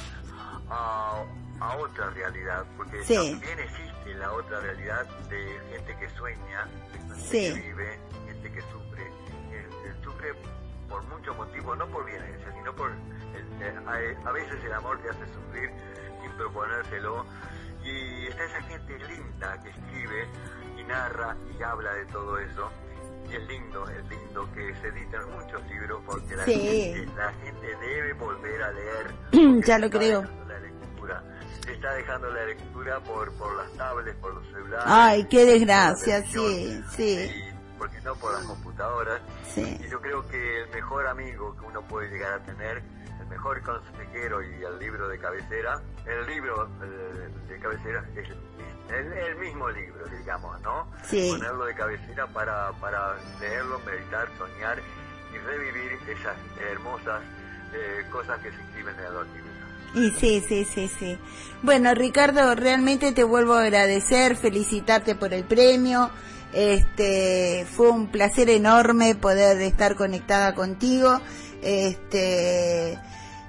a, 0.69 1.23
otra 1.80 2.10
realidad, 2.12 2.65
porque 2.78 2.99
también 2.99 3.60
existe 3.60 4.13
la 4.15 4.32
otra 4.34 4.60
realidad 4.60 5.06
de 5.30 5.60
gente 5.71 5.97
que 5.97 6.10
sueña, 6.10 6.67
de 6.91 7.15
gente 7.15 7.32
que 7.32 7.54
vive, 7.54 7.99
que 8.41 8.62
sufre, 8.62 9.12
sufre 10.04 10.34
por 10.88 11.04
muchos 11.06 11.36
motivos, 11.36 11.78
no 11.78 11.88
por 11.88 12.06
violencia, 12.06 12.54
sino 12.54 12.75
por 12.75 12.91
a, 14.25 14.32
veces 14.32 14.63
el 14.63 14.73
amor 14.73 14.99
te 15.01 15.10
hace 15.10 15.25
sufrir 15.34 15.71
sin 16.21 16.32
proponérselo. 16.34 17.25
Y 17.86 18.28
está 18.28 18.43
esa 18.43 18.62
gente 18.63 18.98
linda 19.08 19.60
que 19.62 19.69
escribe 19.69 20.28
y 20.78 20.84
narra 20.84 21.38
y 21.58 21.63
habla 21.63 21.93
de 21.93 22.06
todo 22.08 22.39
eso. 22.39 22.71
Y 23.30 23.36
es 23.36 23.48
lindo, 23.48 23.89
es 23.89 24.10
lindo 24.10 24.52
que 24.54 24.76
se 24.76 24.88
editan 24.88 25.32
muchos 25.32 25.67
libros 25.67 26.02
porque 26.06 26.36
la, 26.36 26.43
gente, 26.43 27.08
la 27.15 27.34
gente 27.34 27.78
debe 27.82 28.13
volver 28.13 28.63
a 28.63 28.71
leer. 28.71 29.63
ya 29.65 29.80
lo 29.80 29.89
creo. 29.89 30.24
La 30.48 30.60
lectura. 30.60 31.24
Se 31.63 31.74
está 31.74 31.93
dejando 31.93 32.30
la 32.32 32.45
lectura 32.45 33.00
por, 33.02 33.32
por 33.34 33.56
las 33.56 33.71
tablets, 33.74 34.17
por 34.17 34.34
los 34.34 34.45
celulares. 34.48 34.86
Ay, 34.88 35.26
qué 35.26 35.45
desgracia, 35.45 36.24
sí, 36.24 36.84
sí 36.91 37.54
porque 37.78 38.02
no 38.02 38.15
por 38.15 38.34
las 38.34 38.43
computadoras. 38.43 39.21
Y 39.56 39.89
yo 39.89 40.02
creo 40.02 40.28
que 40.28 40.62
el 40.62 40.69
mejor 40.69 41.08
amigo 41.08 41.56
que 41.56 41.65
uno 41.65 41.82
puede 41.84 42.10
llegar 42.10 42.34
a 42.34 42.43
tener, 42.43 42.84
el 43.25 43.29
mejor 43.29 43.61
consejero 43.61 44.41
y 44.43 44.63
el 44.63 44.79
libro 44.79 45.07
de 45.07 45.17
cabecera, 45.19 45.81
el 46.05 46.25
libro 46.27 46.69
eh, 46.83 47.29
de 47.47 47.59
cabecera 47.59 48.03
es 48.15 48.29
el, 48.91 49.35
mismo 49.38 49.69
libro, 49.71 50.05
digamos, 50.19 50.61
¿no? 50.61 50.88
Ponerlo 51.09 51.65
de 51.65 51.75
cabecera 51.75 52.27
para, 52.27 52.71
para 52.73 53.15
leerlo, 53.39 53.79
meditar, 53.79 54.27
soñar 54.38 54.79
y 55.33 55.38
revivir 55.39 55.99
esas 56.07 56.35
hermosas 56.71 57.21
eh, 57.73 58.05
cosas 58.11 58.39
que 58.41 58.51
se 58.51 58.61
escriben 58.61 58.95
en 58.95 59.33
libros. 59.33 59.55
Y 59.95 60.11
sí, 60.11 60.43
sí, 60.47 60.65
sí, 60.65 60.88
sí. 60.99 61.17
Bueno, 61.63 61.93
Ricardo, 61.95 62.53
realmente 62.53 63.11
te 63.11 63.23
vuelvo 63.23 63.53
a 63.53 63.61
agradecer, 63.61 64.35
felicitarte 64.35 65.15
por 65.15 65.33
el 65.33 65.45
premio. 65.45 66.11
Este, 66.53 67.65
fue 67.69 67.89
un 67.89 68.07
placer 68.07 68.49
enorme 68.49 69.15
poder 69.15 69.61
estar 69.61 69.95
conectada 69.95 70.53
contigo. 70.53 71.19
Este, 71.61 72.99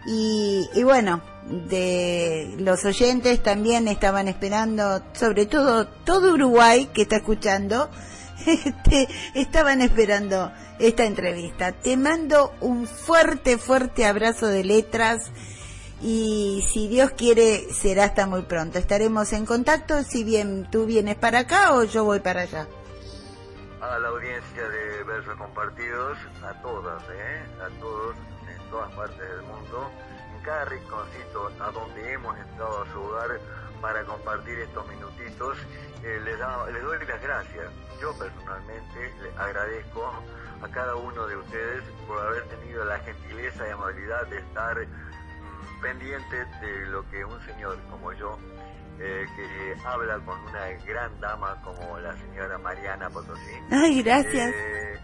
y, 0.07 0.69
y 0.75 0.83
bueno, 0.83 1.21
de 1.47 2.55
los 2.59 2.85
oyentes 2.85 3.42
también 3.42 3.88
estaban 3.88 4.29
esperando, 4.29 5.03
sobre 5.12 5.47
todo 5.47 5.87
todo 5.87 6.35
Uruguay 6.35 6.90
que 6.92 7.03
está 7.03 7.16
escuchando, 7.16 7.88
este, 8.47 9.09
estaban 9.35 9.81
esperando 9.81 10.53
esta 10.79 11.05
entrevista. 11.05 11.73
Te 11.73 11.97
mando 11.97 12.53
un 12.61 12.87
fuerte, 12.87 13.59
fuerte 13.59 14.07
abrazo 14.07 14.47
de 14.47 14.64
letras 14.64 15.31
y 16.03 16.64
si 16.73 16.88
Dios 16.88 17.12
quiere 17.12 17.73
será 17.73 18.05
hasta 18.05 18.27
muy 18.27 18.42
pronto. 18.42 18.79
Estaremos 18.79 19.33
en 19.33 19.47
contacto 19.47 20.03
si 20.03 20.25
bien 20.25 20.69
tú 20.71 20.87
vienes 20.87 21.16
para 21.16 21.40
acá 21.40 21.75
o 21.75 21.85
yo 21.85 22.05
voy 22.05 22.21
para 22.21 22.42
allá 22.42 22.66
a 23.81 23.99
la 23.99 24.09
audiencia 24.09 24.69
de 24.69 25.05
Versos 25.05 25.37
Compartidos, 25.37 26.19
a 26.42 26.61
todas, 26.62 27.03
¿eh? 27.05 27.47
a 27.61 27.81
todos, 27.81 28.16
todas 28.76 28.92
partes 28.92 29.18
del 29.18 29.42
mundo, 29.42 29.90
en 30.36 30.42
cada 30.42 30.64
rinconcito 30.66 31.50
a 31.60 31.70
donde 31.70 32.12
hemos 32.12 32.38
entrado 32.38 32.82
a 32.82 32.92
su 32.92 33.00
hogar 33.00 33.40
para 33.80 34.04
compartir 34.04 34.58
estos 34.58 34.86
minutitos, 34.88 35.56
eh, 36.04 36.20
les, 36.24 36.38
les 36.74 36.82
doy 36.82 36.98
las 37.06 37.22
gracias. 37.22 37.70
Yo 38.02 38.12
personalmente 38.18 39.14
les 39.22 39.38
agradezco 39.38 40.12
a 40.62 40.68
cada 40.68 40.94
uno 40.94 41.26
de 41.26 41.36
ustedes 41.36 41.84
por 42.06 42.20
haber 42.20 42.42
tenido 42.48 42.84
la 42.84 42.98
gentileza 42.98 43.66
y 43.66 43.70
amabilidad 43.70 44.26
de 44.26 44.38
estar 44.38 44.78
mm, 44.78 45.80
pendientes 45.80 46.60
de 46.60 46.86
lo 46.88 47.08
que 47.08 47.24
un 47.24 47.40
señor 47.46 47.78
como 47.90 48.12
yo 48.12 48.38
eh, 49.00 49.26
que 49.36 49.74
habla 49.86 50.18
con 50.18 50.38
una 50.40 50.66
gran 50.84 51.18
dama 51.20 51.56
como 51.64 51.98
la 51.98 52.14
señora 52.14 52.58
Mariana 52.58 53.08
Potosí. 53.08 53.52
Ay, 53.70 54.02
gracias. 54.02 54.54
Eh, 54.54 55.00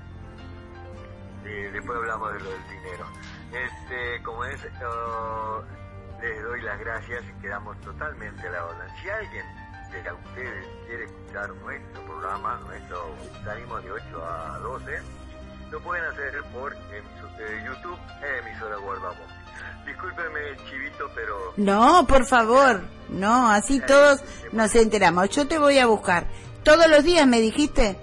después 1.72 1.96
hablamos 1.96 2.34
de 2.34 2.40
lo 2.40 2.50
del 2.50 2.68
dinero. 2.68 3.06
Este, 3.52 4.22
como 4.22 4.44
es, 4.44 4.60
oh, 4.82 5.62
les 6.22 6.42
doy 6.42 6.62
las 6.62 6.78
gracias 6.80 7.22
y 7.24 7.42
quedamos 7.42 7.78
totalmente 7.82 8.48
a 8.48 8.50
la 8.50 8.64
orden. 8.64 8.88
Si 9.00 9.10
alguien 9.10 9.44
de 9.92 10.12
ustedes 10.12 10.66
quiere 10.86 11.04
escuchar 11.04 11.50
nuestro 11.56 12.02
programa, 12.06 12.60
nuestro 12.66 13.14
salimos 13.44 13.84
de 13.84 13.92
8 13.92 14.24
a 14.24 14.58
12, 14.58 15.02
lo 15.70 15.80
pueden 15.80 16.04
hacer 16.06 16.42
por 16.52 16.74
YouTube, 16.74 17.98
emisora 18.40 18.76
Guardamos. 18.76 19.42
Discúlpeme, 19.84 20.56
chivito, 20.70 21.10
pero... 21.14 21.52
No, 21.56 22.06
por 22.06 22.24
favor, 22.24 22.80
no, 23.08 23.50
así 23.50 23.80
todos 23.80 24.22
nos 24.52 24.74
enteramos. 24.74 25.28
Yo 25.30 25.46
te 25.46 25.58
voy 25.58 25.78
a 25.78 25.86
buscar. 25.86 26.26
¿Todos 26.62 26.88
los 26.88 27.04
días 27.04 27.26
me 27.26 27.40
dijiste? 27.40 27.98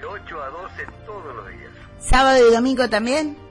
De 0.00 0.06
8 0.06 0.42
a 0.42 0.48
12 0.48 0.86
todos 1.04 1.34
los 1.34 1.48
días. 1.48 1.72
¿Sábado 1.98 2.48
y 2.48 2.54
domingo 2.54 2.88
también? 2.88 3.49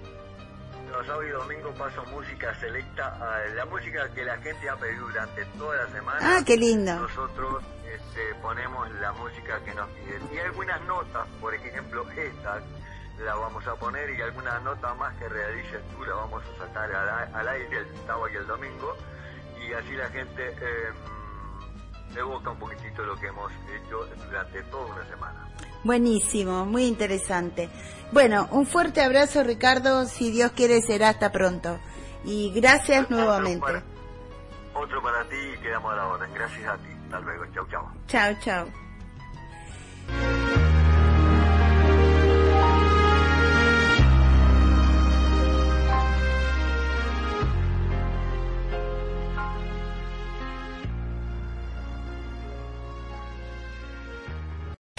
Sábado 1.09 1.27
y 1.27 1.31
domingo 1.31 1.73
paso 1.73 2.05
música 2.05 2.53
selecta, 2.59 3.17
la 3.55 3.65
música 3.65 4.07
que 4.13 4.23
la 4.23 4.37
gente 4.37 4.69
ha 4.69 4.75
pedido 4.75 5.07
durante 5.07 5.43
toda 5.57 5.75
la 5.77 5.89
semana. 5.91 6.19
Ah, 6.21 6.43
qué 6.45 6.55
lindo. 6.55 6.99
Nosotros 6.99 7.63
este, 7.83 8.35
ponemos 8.43 8.87
la 9.01 9.11
música 9.13 9.59
que 9.65 9.73
nos 9.73 9.89
piden. 9.89 10.21
Y 10.31 10.37
algunas 10.37 10.79
notas, 10.83 11.25
por 11.41 11.55
ejemplo, 11.55 12.07
esta 12.11 12.61
la 13.25 13.33
vamos 13.33 13.65
a 13.65 13.73
poner 13.73 14.11
y 14.11 14.21
alguna 14.21 14.59
nota 14.59 14.93
más 14.93 15.15
que 15.15 15.27
realices 15.27 15.81
tú 15.95 16.05
la 16.05 16.13
vamos 16.13 16.43
a 16.45 16.67
sacar 16.67 16.93
al, 17.33 17.47
aire 17.47 17.79
el 17.79 17.87
sábado 18.05 18.29
y 18.29 18.35
el 18.35 18.45
domingo 18.45 18.95
y 19.67 19.73
así 19.73 19.95
la 19.95 20.09
gente 20.09 20.55
eh, 20.61 20.89
evoca 22.15 22.51
un 22.51 22.59
poquitito 22.59 23.03
lo 23.03 23.19
que 23.19 23.25
hemos 23.25 23.51
hecho 23.51 24.05
durante 24.27 24.61
toda 24.61 24.93
una 24.93 25.05
semana. 25.07 25.47
Buenísimo, 25.83 26.65
muy 26.65 26.85
interesante. 26.85 27.69
Bueno, 28.11 28.47
un 28.51 28.65
fuerte 28.65 29.01
abrazo 29.01 29.43
Ricardo, 29.43 30.05
si 30.05 30.31
Dios 30.31 30.51
quiere 30.51 30.81
será 30.81 31.09
hasta 31.09 31.31
pronto. 31.31 31.79
Y 32.23 32.51
gracias 32.53 33.09
nuevamente. 33.09 33.83
otro 34.73 35.01
para 35.01 35.23
ti 35.25 35.35
y 35.35 35.61
quedamos 35.61 35.93
a 35.93 35.95
la 35.95 36.07
orden. 36.07 36.33
Gracias 36.33 36.67
a 36.67 36.77
ti. 36.77 36.89
Hasta 37.05 37.19
luego. 37.21 37.45
Chau, 37.53 37.67
chau. 37.69 37.85
Chau, 38.07 38.33
chau. 38.41 40.38